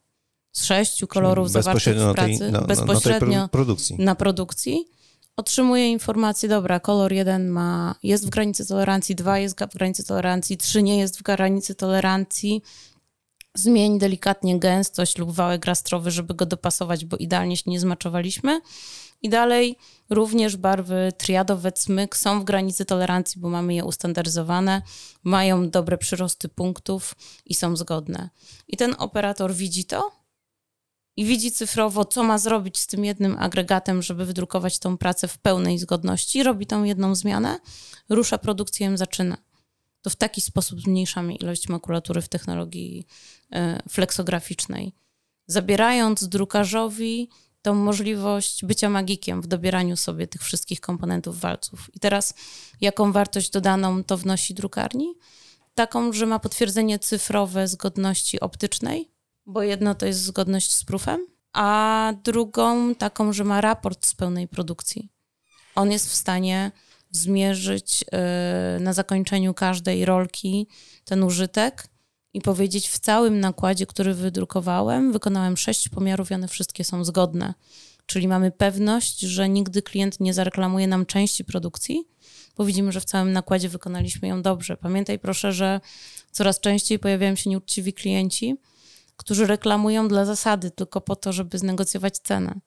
z 0.52 0.64
sześciu 0.64 1.08
kolorów 1.08 1.52
zawartych 1.52 1.98
w 1.98 2.14
pracy, 2.14 2.40
tej, 2.40 2.52
na, 2.52 2.62
bezpośrednio 2.62 3.40
na 3.40 3.48
produkcji. 3.48 3.96
na 4.00 4.16
produkcji, 4.16 4.86
otrzymuje 5.38 5.92
informację, 5.92 6.50
dobra, 6.50 6.80
kolor 6.80 7.14
jeden 7.14 7.48
ma, 7.50 7.96
jest 8.04 8.28
w 8.28 8.30
granicy 8.30 8.68
tolerancji, 8.68 9.16
dwa 9.16 9.40
jest 9.40 9.60
w 9.60 9.78
granicy 9.78 10.04
tolerancji, 10.04 10.58
trzy 10.58 10.84
nie 10.84 10.98
jest 10.98 11.20
w 11.20 11.24
granicy 11.24 11.76
tolerancji, 11.76 12.62
zmień 13.56 14.00
delikatnie 14.00 14.60
gęstość 14.60 15.18
lub 15.18 15.32
wałek 15.32 15.66
rastrowy, 15.66 16.12
żeby 16.12 16.34
go 16.34 16.46
dopasować, 16.46 17.06
bo 17.06 17.18
idealnie 17.18 17.58
się 17.58 17.64
nie 17.68 17.80
zmaczowaliśmy. 17.80 18.62
I 19.22 19.30
dalej 19.30 19.78
również 20.10 20.58
barwy 20.58 21.12
triadowe 21.18 21.72
cmyk 21.72 22.18
są 22.18 22.42
w 22.42 22.44
granicy 22.44 22.86
tolerancji, 22.86 23.42
bo 23.42 23.50
mamy 23.50 23.74
je 23.74 23.86
ustandaryzowane, 23.86 24.82
mają 25.24 25.70
dobre 25.70 25.98
przyrosty 25.98 26.50
punktów 26.50 27.16
i 27.46 27.54
są 27.54 27.76
zgodne. 27.76 28.30
I 28.68 28.78
ten 28.78 28.96
operator 28.98 29.54
widzi 29.54 29.86
to 29.86 30.22
i 31.18 31.26
widzi 31.26 31.52
cyfrowo, 31.52 32.06
co 32.06 32.24
ma 32.24 32.38
zrobić 32.38 32.80
z 32.80 32.88
tym 32.88 33.06
jednym 33.06 33.38
agregatem, 33.40 34.02
żeby 34.02 34.26
wydrukować 34.26 34.80
tą 34.80 34.98
pracę 34.98 35.28
w 35.28 35.38
pełnej 35.38 35.80
zgodności, 35.80 36.44
robi 36.44 36.66
tą 36.66 36.84
jedną 36.84 37.16
zmianę, 37.16 37.60
rusza 38.10 38.38
produkcję, 38.38 38.98
zaczyna. 38.98 39.38
To 40.02 40.10
w 40.10 40.16
taki 40.16 40.42
sposób 40.42 40.82
zmniejszamy 40.82 41.36
ilość 41.36 41.70
makulatury 41.70 42.22
w 42.22 42.30
technologii 42.30 43.08
e, 43.52 43.82
fleksograficznej, 43.90 44.94
zabierając 45.48 46.28
drukarzowi 46.28 47.30
tą 47.62 47.76
możliwość 47.76 48.66
bycia 48.66 48.90
magikiem 48.90 49.42
w 49.42 49.48
dobieraniu 49.48 49.98
sobie 49.98 50.28
tych 50.28 50.42
wszystkich 50.42 50.82
komponentów 50.82 51.40
walców. 51.40 51.90
I 51.94 52.00
teraz, 52.00 52.34
jaką 52.82 53.12
wartość 53.12 53.50
dodaną 53.50 54.04
to 54.04 54.18
wnosi 54.18 54.54
drukarni? 54.54 55.14
Taką, 55.76 56.14
że 56.14 56.26
ma 56.26 56.40
potwierdzenie 56.40 57.00
cyfrowe 57.00 57.68
zgodności 57.68 58.40
optycznej, 58.40 59.12
bo 59.46 59.64
jedno 59.64 59.96
to 59.96 60.06
jest 60.06 60.24
zgodność 60.24 60.72
z 60.72 60.84
proofem, 60.84 61.28
a 61.54 62.14
drugą 62.24 62.96
taką, 62.96 63.34
że 63.34 63.44
ma 63.44 63.62
raport 63.62 64.06
z 64.06 64.16
pełnej 64.16 64.48
produkcji. 64.48 65.10
On 65.76 65.92
jest 65.92 66.10
w 66.10 66.16
stanie 66.16 66.72
zmierzyć 67.12 68.04
y, 68.78 68.80
na 68.80 68.94
zakończeniu 68.94 69.54
każdej 69.54 70.06
rolki 70.06 70.68
ten 71.06 71.24
użytek 71.24 71.88
i 72.34 72.42
powiedzieć 72.42 72.90
w 72.90 73.00
całym 73.00 73.40
nakładzie, 73.40 73.86
który 73.86 74.14
wydrukowałem, 74.14 75.12
wykonałem 75.12 75.58
sześć 75.58 75.90
pomiarów 75.90 76.32
i 76.32 76.34
one 76.34 76.48
wszystkie 76.48 76.84
są 76.84 77.04
zgodne. 77.04 77.54
Czyli 78.06 78.28
mamy 78.28 78.52
pewność, 78.52 79.20
że 79.20 79.50
nigdy 79.50 79.82
klient 79.82 80.20
nie 80.20 80.34
zareklamuje 80.34 80.88
nam 80.88 81.06
części 81.06 81.46
produkcji, 81.46 82.04
bo 82.58 82.66
widzimy, 82.66 82.92
że 82.92 83.02
w 83.02 83.06
całym 83.06 83.32
nakładzie 83.32 83.70
wykonaliśmy 83.70 84.28
ją 84.28 84.42
dobrze. 84.42 84.78
Pamiętaj 84.78 85.20
proszę, 85.20 85.54
że 85.54 85.82
coraz 86.32 86.60
częściej 86.60 87.00
pojawiają 87.00 87.36
się 87.36 87.50
nieuczciwi 87.50 87.94
klienci, 87.94 88.56
którzy 89.18 89.48
reklamują 89.48 90.08
dla 90.08 90.26
zasady, 90.26 90.72
tylko 90.72 91.02
po 91.02 91.16
to, 91.16 91.34
żeby 91.34 91.58
znegocjować 91.58 92.18
cenę. 92.18 92.60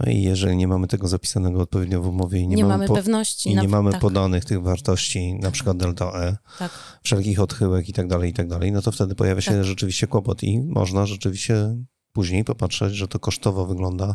No 0.00 0.12
i 0.12 0.22
jeżeli 0.22 0.56
nie 0.56 0.68
mamy 0.68 0.88
tego 0.88 1.08
zapisanego 1.08 1.60
odpowiednio 1.60 2.02
w 2.02 2.06
umowie 2.06 2.40
i 2.40 2.48
nie, 2.48 2.56
nie 2.56 2.62
mamy, 2.64 2.74
mamy 2.74 2.86
po, 2.86 2.94
pewności. 2.94 3.50
i 3.50 3.56
nie 3.56 3.68
mamy 3.68 3.92
tak. 3.92 4.00
podanych 4.00 4.44
tych 4.44 4.62
wartości, 4.62 5.34
na 5.34 5.50
przykład 5.50 5.76
delta 5.76 6.12
E, 6.12 6.36
tak. 6.58 6.72
wszelkich 7.02 7.40
odchyłek 7.40 7.88
i 7.88 7.92
tak 7.92 8.08
dalej, 8.08 8.30
i 8.30 8.34
tak 8.34 8.48
dalej, 8.48 8.72
no 8.72 8.82
to 8.82 8.92
wtedy 8.92 9.14
pojawia 9.14 9.40
się 9.40 9.50
Tak. 9.50 9.64
rzeczywiście 9.64 10.06
kłopot 10.06 10.42
i 10.42 10.60
można 10.60 11.06
rzeczywiście 11.06 11.76
później 12.12 12.44
popatrzeć, 12.44 12.94
że 12.94 13.08
to 13.08 13.18
kosztowo 13.18 13.66
wygląda 13.66 14.14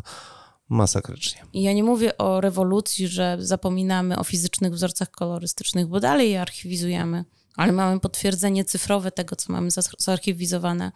masakrycznie. 0.68 1.42
I 1.52 1.62
ja 1.62 1.72
nie 1.72 1.84
mówię 1.84 2.18
o 2.18 2.40
rewolucji, 2.40 3.08
że 3.08 3.36
zapominamy 3.40 4.18
o 4.18 4.24
fizycznych 4.24 4.72
wzorcach 4.72 5.10
kolorystycznych, 5.10 5.86
bo 5.86 6.00
dalej 6.00 6.30
je 6.30 6.40
archiwizujemy, 6.42 7.24
ale 7.56 7.72
mamy 7.72 8.00
potwierdzenie 8.00 8.64
cyfrowe 8.64 9.12
tego, 9.12 9.36
co 9.36 9.52
mamy 9.52 9.68
zarchiwizowane. 9.98 10.92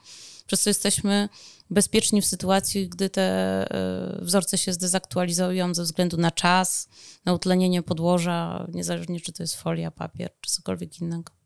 Przez 0.46 0.62
co 0.62 0.70
jesteśmy 0.70 1.28
bezpieczni 1.70 2.22
w 2.22 2.26
sytuacji, 2.26 2.88
gdy 2.88 3.10
te 3.10 3.22
e, 3.22 4.18
wzorce 4.24 4.58
się 4.58 4.72
zdezaktualizują 4.72 5.74
ze 5.74 5.82
względu 5.82 6.16
na 6.16 6.30
czas, 6.30 6.88
na 7.24 7.32
utlenienie 7.32 7.82
podłoża, 7.82 8.66
niezależnie 8.72 9.20
czy 9.20 9.32
to 9.32 9.42
jest 9.42 9.56
folia, 9.56 9.90
papier, 9.90 10.30
czy 10.40 10.50
cokolwiek 10.50 11.00
innego. 11.00 11.41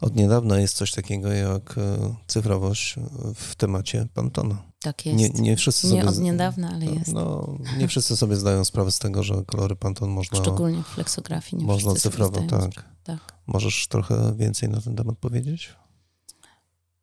Od 0.00 0.16
niedawna 0.16 0.58
jest 0.58 0.76
coś 0.76 0.92
takiego 0.92 1.32
jak 1.32 1.78
e, 1.78 2.14
cyfrowość 2.26 2.96
w 3.34 3.54
temacie 3.54 4.06
Pantona. 4.14 4.62
Tak 4.80 5.06
jest. 5.06 5.18
Nie, 5.18 5.28
nie 5.28 5.56
wszyscy 5.56 5.86
Nie 5.86 6.00
sobie... 6.00 6.08
od 6.08 6.18
niedawna, 6.18 6.70
ale 6.74 6.86
jest. 6.86 7.12
No, 7.12 7.56
nie 7.78 7.88
wszyscy 7.92 8.16
sobie 8.16 8.36
zdają 8.36 8.64
sprawę 8.64 8.90
z 8.90 8.98
tego, 8.98 9.22
że 9.22 9.44
kolory 9.46 9.76
Pantone 9.76 10.12
można, 10.12 10.38
Szczególnie 10.38 10.82
w 10.82 10.86
fleksografii. 10.86 11.62
Nie 11.62 11.66
można 11.66 11.94
cyfrowo, 11.94 12.42
tak. 12.42 12.84
tak. 13.04 13.34
Możesz 13.46 13.88
trochę 13.88 14.34
więcej 14.36 14.68
na 14.68 14.80
ten 14.80 14.96
temat 14.96 15.18
powiedzieć? 15.18 15.74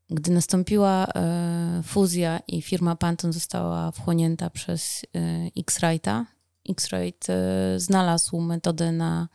Gdy 0.09 0.31
nastąpiła 0.31 1.07
e, 1.15 1.81
fuzja 1.85 2.39
i 2.47 2.61
firma 2.61 2.95
Pantone 2.95 3.33
została 3.33 3.91
wchłonięta 3.91 4.49
przez 4.49 5.01
e, 5.15 5.49
X-Rite'a, 5.57 6.25
X-Rite 6.69 7.33
znalazł 7.77 8.41
metodę 8.41 8.91
na 8.91 9.27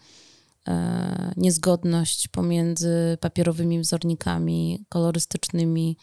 niezgodność 1.37 2.29
pomiędzy 2.29 3.19
papierowymi 3.21 3.81
wzornikami 3.81 4.85
kolorystycznymi 4.89 5.97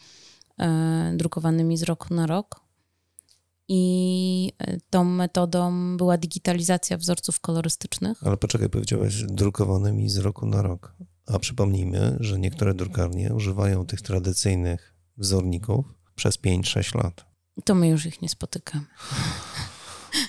e, 0.58 1.12
drukowanymi 1.16 1.76
z 1.76 1.82
roku 1.82 2.14
na 2.14 2.26
rok. 2.26 2.60
I 3.68 4.52
e, 4.58 4.76
tą 4.90 5.04
metodą 5.04 5.96
była 5.96 6.18
digitalizacja 6.18 6.96
wzorców 6.96 7.40
kolorystycznych. 7.40 8.26
Ale 8.26 8.36
poczekaj, 8.36 8.68
powiedziałeś 8.68 9.22
drukowanymi 9.22 10.08
z 10.10 10.16
roku 10.16 10.46
na 10.46 10.62
rok. 10.62 10.96
A 11.26 11.38
przypomnijmy, 11.38 12.16
że 12.20 12.38
niektóre 12.38 12.74
drukarnie 12.74 13.34
używają 13.34 13.86
tych 13.86 14.02
tradycyjnych 14.02 14.94
wzorników 15.16 15.86
przez 16.14 16.38
5-6 16.38 17.02
lat. 17.02 17.26
To 17.64 17.74
my 17.74 17.88
już 17.88 18.06
ich 18.06 18.22
nie 18.22 18.28
spotykamy. 18.28 18.86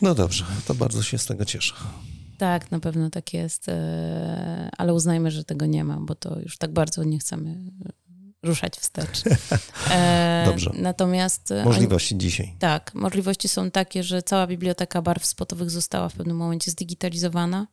No 0.01 0.15
dobrze, 0.15 0.45
to 0.65 0.73
bardzo 0.73 1.03
się 1.03 1.17
z 1.17 1.25
tego 1.25 1.45
cieszę. 1.45 1.75
Tak, 2.37 2.71
na 2.71 2.79
pewno 2.79 3.09
tak 3.09 3.33
jest, 3.33 3.69
e, 3.69 4.69
ale 4.77 4.93
uznajmy, 4.93 5.31
że 5.31 5.43
tego 5.43 5.65
nie 5.65 5.83
ma, 5.83 5.97
bo 5.99 6.15
to 6.15 6.39
już 6.39 6.57
tak 6.57 6.71
bardzo 6.71 7.03
nie 7.03 7.19
chcemy 7.19 7.57
ruszać 8.43 8.75
wstecz. 8.77 9.21
E, 9.91 10.43
Dobrze. 10.45 10.71
Natomiast. 10.73 11.51
e, 11.51 11.65
Możliwości 11.65 12.17
dzisiaj. 12.17 12.55
Tak, 12.59 12.93
możliwości 12.93 13.47
są 13.47 13.71
takie, 13.71 14.03
że 14.03 14.23
cała 14.23 14.47
biblioteka 14.47 15.01
barw 15.01 15.25
spotowych 15.25 15.69
została 15.71 16.09
w 16.09 16.13
pewnym 16.13 16.37
momencie 16.37 16.71
zdigitalizowana. 16.71 17.67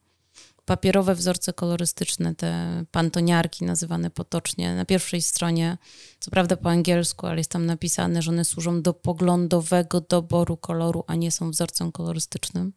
Papierowe 0.65 1.15
wzorce 1.15 1.53
kolorystyczne, 1.53 2.35
te 2.35 2.85
pantoniarki 2.91 3.65
nazywane 3.65 4.11
potocznie, 4.11 4.75
na 4.75 4.85
pierwszej 4.85 5.23
stronie, 5.23 5.79
co 6.21 6.31
prawda 6.31 6.57
po 6.57 6.71
angielsku, 6.71 7.27
ale 7.27 7.39
jest 7.39 7.51
tam 7.51 7.67
napisane, 7.67 8.23
że 8.23 8.31
one 8.31 8.45
służą 8.45 8.83
do 8.83 8.95
poglądowego 8.95 10.01
doboru 10.01 10.57
koloru, 10.57 11.05
a 11.07 11.15
nie 11.15 11.31
są 11.31 11.51
wzorcem 11.51 11.93
kolorystycznym. 11.93 12.73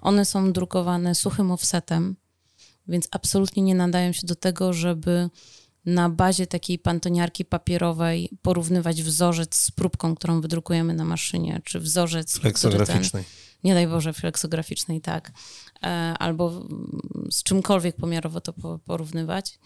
One 0.00 0.24
są 0.24 0.52
drukowane 0.52 1.14
suchym 1.14 1.50
offsetem, 1.50 2.16
więc 2.88 3.08
absolutnie 3.10 3.62
nie 3.62 3.74
nadają 3.74 4.12
się 4.12 4.26
do 4.26 4.34
tego, 4.34 4.72
żeby 4.72 5.30
na 5.84 6.10
bazie 6.10 6.46
takiej 6.46 6.78
pantoniarki 6.78 7.44
papierowej 7.44 8.30
porównywać 8.42 9.02
wzorzec 9.02 9.54
z 9.54 9.70
próbką, 9.70 10.14
którą 10.14 10.40
wydrukujemy 10.40 10.94
na 10.94 11.04
maszynie, 11.04 11.60
czy 11.64 11.80
wzorzec, 11.80 12.32
ten, 12.32 12.40
Fleksograficznej. 12.40 13.24
nie 13.64 13.74
daj 13.74 13.86
Boże, 13.88 14.12
fleksograficznej, 14.12 15.00
tak, 15.00 15.32
e, 15.82 15.86
albo 16.18 16.66
z 17.30 17.42
czymkolwiek 17.42 17.96
pomiarowo 17.96 18.40
to 18.40 18.52
po- 18.52 18.78
porównywać. 18.78 19.58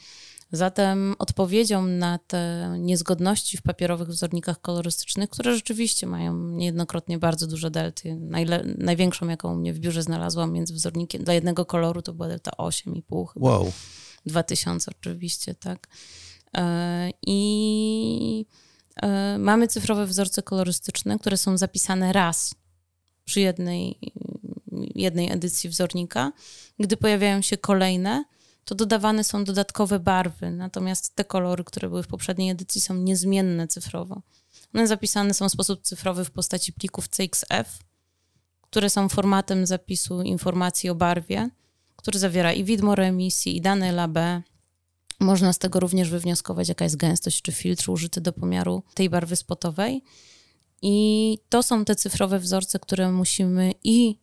Zatem 0.53 1.15
odpowiedzią 1.19 1.83
na 1.87 2.19
te 2.19 2.75
niezgodności 2.79 3.57
w 3.57 3.62
papierowych 3.62 4.09
wzornikach 4.09 4.61
kolorystycznych, 4.61 5.31
które 5.31 5.55
rzeczywiście 5.55 6.07
mają 6.07 6.38
niejednokrotnie 6.38 7.19
bardzo 7.19 7.47
duże 7.47 7.71
delty, 7.71 8.17
najle- 8.31 8.75
największą, 8.79 9.29
jaką 9.29 9.53
u 9.53 9.57
mnie 9.57 9.73
w 9.73 9.79
biurze 9.79 10.03
znalazłam 10.03 10.53
między 10.53 10.75
wzornikiem 10.75 11.25
dla 11.25 11.35
jednego 11.35 11.65
koloru, 11.67 12.03
to 12.03 12.12
była 12.15 12.29
delta 12.29 12.51
8,5 12.59 13.27
chyba. 13.33 13.47
Wow. 13.51 13.73
2000 14.27 14.91
oczywiście, 15.01 15.55
tak. 15.55 15.88
E, 16.57 17.11
I 17.27 18.47
e, 19.03 19.38
mamy 19.38 19.69
cyfrowe 19.69 20.07
wzorce 20.07 20.43
kolorystyczne, 20.43 21.19
które 21.19 21.37
są 21.37 21.59
zapisane 21.59 22.12
raz 22.12 22.55
przy 23.25 23.41
jednej, 23.41 23.99
jednej 24.95 25.33
edycji 25.33 25.71
wzornika. 25.71 26.33
Gdy 26.79 26.97
pojawiają 26.97 27.43
się 27.43 27.57
kolejne, 27.57 28.25
to 28.64 28.75
dodawane 28.75 29.25
są 29.25 29.44
dodatkowe 29.44 30.01
barwy, 30.01 30.51
natomiast 30.51 31.14
te 31.14 31.25
kolory, 31.25 31.64
które 31.64 31.88
były 31.88 32.03
w 32.03 32.07
poprzedniej 32.07 32.51
edycji, 32.51 32.81
są 32.81 32.94
niezmienne 32.94 33.68
cyfrowo. 33.68 34.22
One 34.75 34.87
zapisane 34.87 35.35
są 35.35 35.48
w 35.48 35.53
sposób 35.53 35.83
cyfrowy 35.83 36.25
w 36.25 36.31
postaci 36.31 36.72
plików 36.72 37.09
CXF, 37.09 37.79
które 38.61 38.90
są 38.90 39.09
formatem 39.09 39.66
zapisu 39.66 40.22
informacji 40.22 40.90
o 40.90 40.94
barwie, 40.94 41.51
który 41.96 42.18
zawiera 42.18 42.53
i 42.53 42.64
widmo 42.64 42.94
reemisji, 42.94 43.57
i 43.57 43.61
dane 43.61 43.92
LAB. 43.92 44.18
Można 45.20 45.53
z 45.53 45.59
tego 45.59 45.81
również 45.81 46.11
wywnioskować, 46.11 46.68
jaka 46.68 46.85
jest 46.85 46.96
gęstość 46.96 47.42
czy 47.42 47.53
filtr 47.53 47.90
użyty 47.90 48.20
do 48.20 48.33
pomiaru 48.33 48.83
tej 48.94 49.11
barwy 49.11 49.37
spotowej. 49.37 50.03
I 50.83 51.38
to 51.48 51.62
są 51.62 51.85
te 51.85 51.94
cyfrowe 51.94 52.38
wzorce, 52.38 52.79
które 52.79 53.12
musimy 53.12 53.72
i 53.85 54.18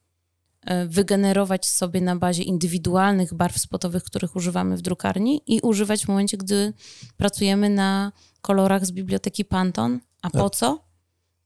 wygenerować 0.87 1.67
sobie 1.67 2.01
na 2.01 2.15
bazie 2.15 2.43
indywidualnych 2.43 3.33
barw 3.33 3.57
spotowych, 3.57 4.03
których 4.03 4.35
używamy 4.35 4.77
w 4.77 4.81
drukarni 4.81 5.41
i 5.47 5.61
używać 5.61 6.05
w 6.05 6.07
momencie, 6.07 6.37
gdy 6.37 6.73
pracujemy 7.17 7.69
na 7.69 8.11
kolorach 8.41 8.85
z 8.85 8.91
biblioteki 8.91 9.45
Pantone. 9.45 9.99
A 10.21 10.29
po 10.29 10.49
co? 10.49 10.83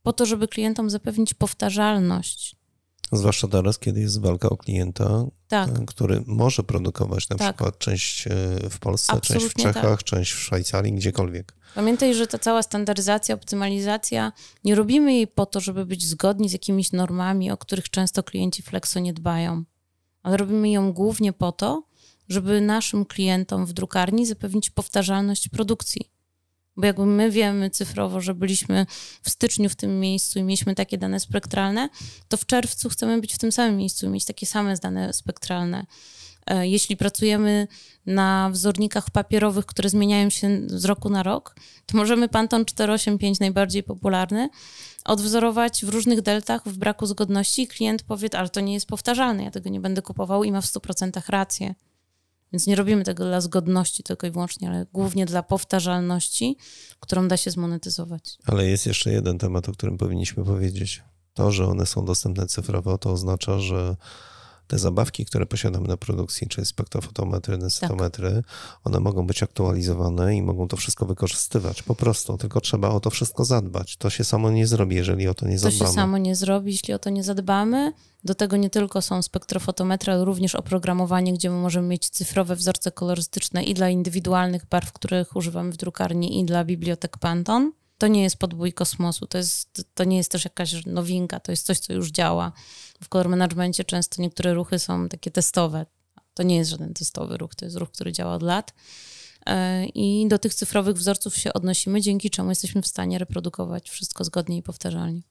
Po 0.02 0.14
to, 0.14 0.26
żeby 0.26 0.48
klientom 0.48 0.90
zapewnić 0.90 1.34
powtarzalność 1.34 2.56
Zwłaszcza 3.18 3.48
teraz, 3.48 3.80
kiedy 3.80 4.02
jest 4.02 4.22
walka 4.22 4.50
o 4.50 4.58
klienta, 4.58 5.26
tak. 5.48 5.70
E, 5.70 5.86
który 5.86 6.24
może 6.26 6.64
produkować 6.64 7.30
na 7.30 7.36
tak. 7.36 7.56
przykład 7.56 7.78
część 7.78 8.28
e, 8.28 8.30
w 8.70 8.80
Polsce, 8.80 9.14
Absolutnie 9.14 9.50
część 9.50 9.56
w 9.56 9.64
Czechach, 9.64 10.00
tak. 10.00 10.04
część 10.04 10.32
w 10.32 10.40
Szwajcarii, 10.40 10.94
gdziekolwiek. 10.94 11.56
Pamiętaj, 11.76 12.14
że 12.14 12.28
ta 12.28 12.40
cała 12.40 12.64
standaryzacja, 12.64 13.36
optymalizacja, 13.36 14.32
nie 14.64 14.76
robimy 14.76 15.14
jej 15.14 15.28
po 15.28 15.46
to, 15.46 15.60
żeby 15.60 15.86
być 15.86 16.08
zgodni 16.08 16.50
z 16.50 16.54
jakimiś 16.54 16.92
normami, 16.92 17.52
o 17.52 17.58
których 17.58 17.90
często 17.90 18.24
klienci 18.24 18.64
Flexo 18.64 19.00
nie 19.00 19.14
dbają, 19.14 19.64
ale 20.24 20.38
robimy 20.38 20.70
ją 20.70 20.94
głównie 20.94 21.34
po 21.34 21.52
to, 21.52 21.84
żeby 22.30 22.62
naszym 22.62 23.06
klientom 23.06 23.66
w 23.66 23.74
drukarni 23.74 24.26
zapewnić 24.26 24.70
powtarzalność 24.70 25.50
produkcji. 25.50 26.13
Bo 26.78 26.86
jakby 26.86 27.06
my 27.06 27.32
wiemy 27.32 27.70
cyfrowo, 27.70 28.22
że 28.22 28.36
byliśmy 28.36 28.86
w 29.22 29.30
styczniu 29.30 29.70
w 29.70 29.76
tym 29.76 30.00
miejscu 30.00 30.40
i 30.40 30.44
mieliśmy 30.44 30.76
takie 30.76 30.98
dane 30.98 31.20
spektralne, 31.20 31.90
to 32.28 32.38
w 32.38 32.46
czerwcu 32.46 32.90
chcemy 32.90 33.22
być 33.22 33.34
w 33.34 33.38
tym 33.38 33.52
samym 33.52 33.78
miejscu 33.78 34.06
i 34.06 34.10
mieć 34.10 34.26
takie 34.26 34.46
same 34.46 34.76
dane 34.78 35.14
spektralne. 35.14 35.86
E, 36.46 36.68
jeśli 36.68 36.98
pracujemy 36.98 37.68
na 38.06 38.50
wzornikach 38.54 39.10
papierowych, 39.10 39.66
które 39.66 39.90
zmieniają 39.90 40.30
się 40.30 40.62
z 40.66 40.86
roku 40.86 41.10
na 41.10 41.24
rok, 41.24 41.56
to 41.86 41.98
możemy 41.98 42.30
Pantone 42.30 42.66
485, 42.66 43.40
najbardziej 43.40 43.84
popularny, 43.84 44.50
odwzorować 45.06 45.86
w 45.86 45.90
różnych 45.90 46.22
deltach 46.22 46.62
w 46.66 46.78
braku 46.78 47.06
zgodności 47.06 47.62
i 47.62 47.68
klient 47.68 48.04
powie, 48.04 48.30
ale 48.34 48.50
to 48.50 48.60
nie 48.60 48.74
jest 48.74 48.88
powtarzalne, 48.88 49.44
ja 49.44 49.52
tego 49.52 49.70
nie 49.70 49.80
będę 49.80 50.02
kupował 50.02 50.44
i 50.44 50.52
ma 50.52 50.62
w 50.62 50.66
100% 50.66 51.22
rację. 51.30 51.76
Więc 52.54 52.68
nie 52.68 52.76
robimy 52.76 53.04
tego 53.04 53.26
dla 53.26 53.42
zgodności 53.42 54.04
tylko 54.04 54.28
i 54.28 54.32
wyłącznie, 54.32 54.70
ale 54.70 54.86
głównie 54.94 55.26
dla 55.26 55.44
powtarzalności, 55.44 56.58
którą 57.00 57.28
da 57.28 57.38
się 57.38 57.52
zmonetyzować. 57.52 58.38
Ale 58.46 58.70
jest 58.70 58.86
jeszcze 58.86 59.12
jeden 59.12 59.38
temat, 59.38 59.70
o 59.70 59.72
którym 59.72 59.98
powinniśmy 59.98 60.46
powiedzieć. 60.46 61.04
To, 61.34 61.52
że 61.52 61.68
one 61.68 61.86
są 61.86 62.06
dostępne 62.06 62.48
cyfrowo, 62.48 62.98
to 62.98 63.12
oznacza, 63.12 63.60
że 63.60 63.96
te 64.68 64.80
zabawki, 64.80 65.26
które 65.26 65.46
posiadamy 65.46 65.88
na 65.88 65.98
produkcji, 65.98 66.48
czyli 66.48 66.66
spektrofotometry, 66.66 67.58
densitometry, 67.58 68.32
tak. 68.32 68.80
one 68.84 69.00
mogą 69.00 69.28
być 69.28 69.44
aktualizowane 69.44 70.36
i 70.36 70.42
mogą 70.42 70.68
to 70.68 70.78
wszystko 70.78 71.06
wykorzystywać. 71.06 71.84
Po 71.84 71.96
prostu, 71.96 72.38
tylko 72.38 72.62
trzeba 72.62 72.90
o 72.90 73.00
to 73.00 73.10
wszystko 73.10 73.46
zadbać. 73.46 73.98
To 73.98 74.10
się 74.10 74.24
samo 74.24 74.52
nie 74.52 74.68
zrobi, 74.68 74.96
jeżeli 74.96 75.28
o 75.28 75.34
to 75.34 75.48
nie 75.48 75.60
zadbamy. 75.60 75.80
To 75.80 75.86
się 75.86 75.92
samo 75.92 76.18
nie 76.18 76.36
zrobi, 76.36 76.72
jeśli 76.72 76.94
o 76.94 77.00
to 77.00 77.10
nie 77.10 77.24
zadbamy. 77.24 77.94
Do 78.24 78.36
tego 78.36 78.58
nie 78.58 78.70
tylko 78.70 79.02
są 79.02 79.22
spektrofotometry, 79.22 80.14
ale 80.14 80.26
również 80.26 80.56
oprogramowanie, 80.56 81.34
gdzie 81.34 81.50
my 81.50 81.56
możemy 81.56 81.88
mieć 81.88 82.10
cyfrowe 82.10 82.56
wzorce 82.56 82.92
kolorystyczne 82.92 83.64
i 83.64 83.74
dla 83.74 83.90
indywidualnych 83.90 84.66
barw, 84.66 84.92
których 84.92 85.36
używamy 85.36 85.72
w 85.72 85.78
drukarni, 85.78 86.40
i 86.40 86.46
dla 86.46 86.66
bibliotek 86.66 87.18
Pantone 87.18 87.72
to 88.04 88.08
nie 88.08 88.24
jest 88.24 88.38
podbój 88.38 88.74
kosmosu, 88.74 89.28
to, 89.28 89.38
jest, 89.38 89.86
to 89.94 90.04
nie 90.04 90.18
jest 90.18 90.32
też 90.32 90.44
jakaś 90.44 90.86
nowinka, 90.86 91.40
to 91.40 91.52
jest 91.52 91.66
coś, 91.66 91.80
co 91.80 91.94
już 91.94 92.12
działa. 92.12 92.52
W 93.04 93.10
color 93.10 93.30
managementie 93.30 93.84
często 93.84 94.22
niektóre 94.22 94.54
ruchy 94.54 94.80
są 94.80 95.10
takie 95.10 95.32
testowe. 95.32 95.86
To 96.34 96.44
nie 96.44 96.56
jest 96.56 96.72
żaden 96.72 96.94
testowy 96.94 97.38
ruch, 97.38 97.56
to 97.56 97.66
jest 97.66 97.78
ruch, 97.78 97.92
który 97.92 98.12
działa 98.12 98.34
od 98.36 98.44
lat. 98.44 98.74
E, 99.46 99.86
I 99.86 100.28
do 100.28 100.40
tych 100.40 100.54
cyfrowych 100.54 100.96
wzorców 100.96 101.38
się 101.38 101.54
odnosimy, 101.54 102.02
dzięki 102.02 102.30
czemu 102.30 102.50
jesteśmy 102.50 102.82
w 102.82 102.88
stanie 102.88 103.18
reprodukować 103.18 103.90
wszystko 103.90 104.24
zgodnie 104.24 104.58
i 104.58 104.64
powtarzalnie. 104.64 105.22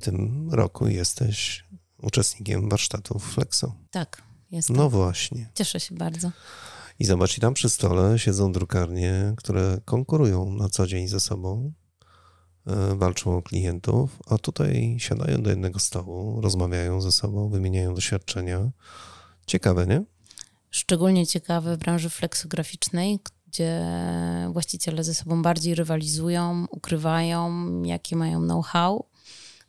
W 0.00 0.04
tym 0.04 0.48
roku 0.52 0.88
jesteś 0.88 1.64
uczestnikiem 2.02 2.68
warsztatów 2.68 3.34
Flexo. 3.34 3.74
Tak, 3.90 4.22
jestem. 4.50 4.76
No 4.76 4.90
właśnie. 4.90 5.50
Cieszę 5.54 5.80
się 5.80 5.94
bardzo. 5.94 6.30
I 6.98 7.04
zobacz, 7.04 7.38
i 7.38 7.40
tam 7.40 7.54
przy 7.54 7.68
stole 7.68 8.18
siedzą 8.18 8.52
drukarnie, 8.52 9.34
które 9.36 9.78
konkurują 9.84 10.52
na 10.52 10.68
co 10.68 10.86
dzień 10.86 11.08
ze 11.08 11.20
sobą, 11.20 11.72
e, 12.66 12.94
walczą 12.94 13.36
o 13.36 13.42
klientów, 13.42 14.18
a 14.26 14.38
tutaj 14.38 14.96
siadają 14.98 15.42
do 15.42 15.50
jednego 15.50 15.78
stołu, 15.78 16.40
rozmawiają 16.40 17.00
ze 17.00 17.12
sobą, 17.12 17.48
wymieniają 17.48 17.94
doświadczenia. 17.94 18.70
Ciekawe, 19.46 19.86
nie? 19.86 20.04
Szczególnie 20.70 21.26
ciekawe 21.26 21.76
w 21.76 21.78
branży 21.78 22.10
fleksograficznej, 22.10 23.18
gdzie 23.46 23.84
właściciele 24.52 25.04
ze 25.04 25.14
sobą 25.14 25.42
bardziej 25.42 25.74
rywalizują, 25.74 26.66
ukrywają, 26.70 27.52
jakie 27.82 28.16
mają 28.16 28.40
know-how 28.40 29.06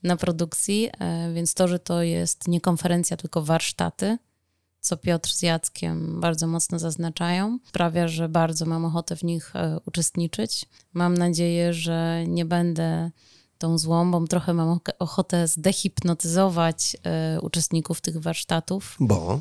na 0.03 0.17
produkcji, 0.17 0.89
e, 0.99 1.33
więc 1.33 1.53
to, 1.53 1.67
że 1.67 1.79
to 1.79 2.01
jest 2.01 2.47
nie 2.47 2.61
konferencja, 2.61 3.17
tylko 3.17 3.43
warsztaty, 3.43 4.17
co 4.87 4.97
Piotr 4.97 5.29
z 5.29 5.41
Jackiem 5.41 6.19
bardzo 6.21 6.47
mocno 6.47 6.79
zaznaczają, 6.79 7.59
sprawia, 7.65 8.07
że 8.07 8.29
bardzo 8.29 8.65
mam 8.65 8.85
ochotę 8.85 9.15
w 9.15 9.23
nich 9.23 9.55
e, 9.55 9.79
uczestniczyć. 9.85 10.65
Mam 10.93 11.17
nadzieję, 11.17 11.73
że 11.73 12.23
nie 12.27 12.45
będę 12.45 13.11
tą 13.57 13.77
złą, 13.77 14.11
bo 14.11 14.27
trochę 14.27 14.53
mam 14.53 14.79
ochotę 14.99 15.47
zdehipnotyzować 15.47 16.97
e, 17.03 17.41
uczestników 17.41 18.01
tych 18.01 18.17
warsztatów. 18.21 18.95
Bo? 18.99 19.39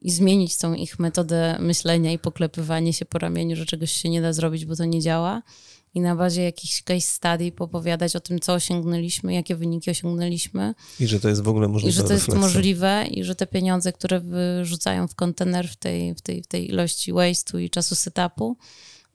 I 0.00 0.10
zmienić 0.10 0.58
tą 0.58 0.74
ich 0.74 0.98
metodę 0.98 1.56
myślenia 1.60 2.12
i 2.12 2.18
poklepywanie 2.18 2.92
się 2.92 3.04
po 3.04 3.18
ramieniu, 3.18 3.56
że 3.56 3.66
czegoś 3.66 3.92
się 3.92 4.08
nie 4.08 4.22
da 4.22 4.32
zrobić, 4.32 4.64
bo 4.64 4.76
to 4.76 4.84
nie 4.84 5.00
działa 5.00 5.42
i 5.96 6.00
na 6.00 6.16
bazie 6.16 6.42
jakichś 6.42 6.82
case 6.82 7.00
study 7.00 7.52
popowiadać 7.52 8.16
o 8.16 8.20
tym, 8.20 8.40
co 8.40 8.54
osiągnęliśmy, 8.54 9.34
jakie 9.34 9.56
wyniki 9.56 9.90
osiągnęliśmy. 9.90 10.74
I 11.00 11.06
że 11.06 11.20
to 11.20 11.28
jest 11.28 11.42
w 11.42 11.48
ogóle 11.48 11.68
możliwe. 11.68 11.90
I 11.90 11.92
że 11.92 12.04
to 12.04 12.12
jest 12.12 12.34
możliwe 12.34 13.04
i 13.10 13.24
że 13.24 13.34
te 13.34 13.46
pieniądze, 13.46 13.92
które 13.92 14.20
wyrzucają 14.20 15.08
w 15.08 15.14
kontener 15.14 15.68
w 15.68 15.76
tej, 15.76 16.14
w 16.14 16.20
tej, 16.20 16.42
w 16.42 16.46
tej 16.46 16.70
ilości 16.70 17.12
waste'u 17.12 17.60
i 17.60 17.70
czasu 17.70 17.94
setupu, 17.94 18.56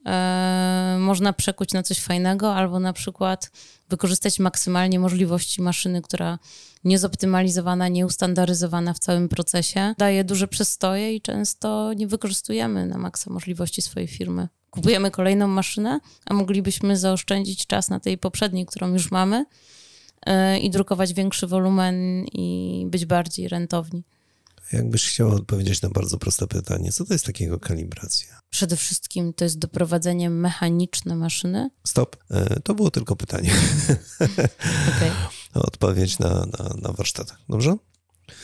e, 0.06 0.96
można 1.00 1.32
przekuć 1.32 1.72
na 1.72 1.82
coś 1.82 2.00
fajnego, 2.00 2.54
albo 2.54 2.80
na 2.80 2.92
przykład 2.92 3.50
wykorzystać 3.88 4.38
maksymalnie 4.38 4.98
możliwości 4.98 5.62
maszyny, 5.62 6.02
która 6.02 6.38
niezoptymalizowana, 6.84 7.88
nieustandaryzowana 7.88 8.94
w 8.94 8.98
całym 8.98 9.28
procesie, 9.28 9.94
daje 9.98 10.24
duże 10.24 10.48
przestoje 10.48 11.16
i 11.16 11.20
często 11.20 11.92
nie 11.92 12.06
wykorzystujemy 12.06 12.86
na 12.86 12.98
maksa 12.98 13.30
możliwości 13.30 13.82
swojej 13.82 14.08
firmy 14.08 14.48
kupujemy 14.72 15.10
kolejną 15.10 15.48
maszynę, 15.48 16.00
a 16.26 16.34
moglibyśmy 16.34 16.96
zaoszczędzić 16.96 17.66
czas 17.66 17.90
na 17.90 18.00
tej 18.00 18.18
poprzedniej, 18.18 18.66
którą 18.66 18.92
już 18.92 19.10
mamy 19.10 19.46
e, 20.26 20.58
i 20.58 20.70
drukować 20.70 21.14
większy 21.14 21.46
wolumen 21.46 22.24
i 22.24 22.86
być 22.90 23.06
bardziej 23.06 23.48
rentowni. 23.48 24.04
Jakbyś 24.72 25.08
chciała 25.08 25.34
odpowiedzieć 25.34 25.82
na 25.82 25.88
bardzo 25.88 26.18
proste 26.18 26.46
pytanie, 26.46 26.92
co 26.92 27.04
to 27.04 27.14
jest 27.14 27.26
takiego 27.26 27.58
kalibracja? 27.58 28.40
Przede 28.50 28.76
wszystkim 28.76 29.32
to 29.32 29.44
jest 29.44 29.58
doprowadzenie 29.58 30.30
mechaniczne 30.30 31.16
maszyny. 31.16 31.70
Stop, 31.84 32.16
e, 32.30 32.60
to 32.60 32.74
było 32.74 32.90
tylko 32.90 33.16
pytanie. 33.16 33.50
Okay. 34.96 35.10
Odpowiedź 35.68 36.18
na, 36.18 36.28
na, 36.28 36.74
na 36.82 36.92
warsztatach, 36.92 37.38
dobrze? 37.48 37.76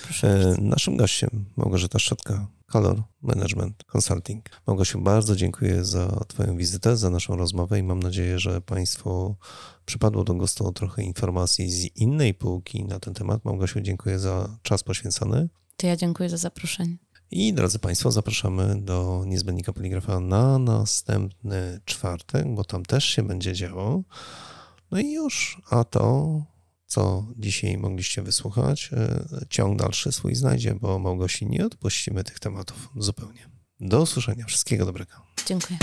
Proszę 0.03 0.55
e, 0.59 0.61
Naszym 0.61 0.97
gościem 0.97 1.45
Małgorzata 1.57 1.99
Szczotka, 1.99 2.47
Color 2.73 3.03
Management 3.23 3.85
Consulting. 3.85 4.45
Małgosiu, 4.67 5.01
bardzo 5.01 5.37
dziękuję 5.37 5.85
za 5.85 6.25
Twoją 6.29 6.57
wizytę, 6.57 6.97
za 6.97 7.11
naszą 7.11 7.37
rozmowę 7.37 7.79
i 7.79 7.83
mam 7.83 8.03
nadzieję, 8.03 8.39
że 8.39 8.61
Państwu 8.61 9.37
przypadło 9.85 10.25
do 10.25 10.35
gustu 10.35 10.73
trochę 10.73 11.03
informacji 11.03 11.71
z 11.71 11.97
innej 11.97 12.35
półki 12.35 12.85
na 12.85 13.01
ten 13.01 13.15
temat. 13.15 13.45
Małgosiu, 13.45 13.81
dziękuję 13.81 14.19
za 14.19 14.59
czas 14.63 14.83
poświęcony. 14.83 15.49
To 15.77 15.87
ja 15.87 15.97
dziękuję 15.97 16.29
za 16.29 16.37
zaproszenie. 16.37 16.97
I 17.31 17.53
drodzy 17.53 17.79
Państwo, 17.79 18.11
zapraszamy 18.11 18.83
do 18.83 19.25
Niezbędnika 19.27 19.73
Poligrafa 19.73 20.21
na 20.21 20.59
następny 20.59 21.81
czwartek, 21.85 22.55
bo 22.55 22.65
tam 22.65 22.85
też 22.85 23.05
się 23.05 23.23
będzie 23.23 23.53
działo. 23.53 24.03
No 24.91 25.01
i 25.01 25.13
już, 25.13 25.63
a 25.71 25.85
to 25.85 26.43
co 26.89 27.27
dzisiaj 27.37 27.79
mogliście 27.79 28.23
wysłuchać, 28.23 28.91
e, 28.93 29.27
ciąg 29.51 29.79
dalszy 29.79 30.13
swój 30.13 30.35
znajdzie, 30.35 30.75
bo 30.75 30.99
Małgosi 30.99 31.47
nie 31.47 31.67
odpuścimy 31.67 32.25
tych 32.25 32.41
tematów 32.41 32.89
zupełnie. 32.97 33.49
Do 33.81 34.03
usłyszenia. 34.03 34.45
Wszystkiego 34.47 34.87
dobrego. 34.87 35.13
Dziękuję. 35.47 35.79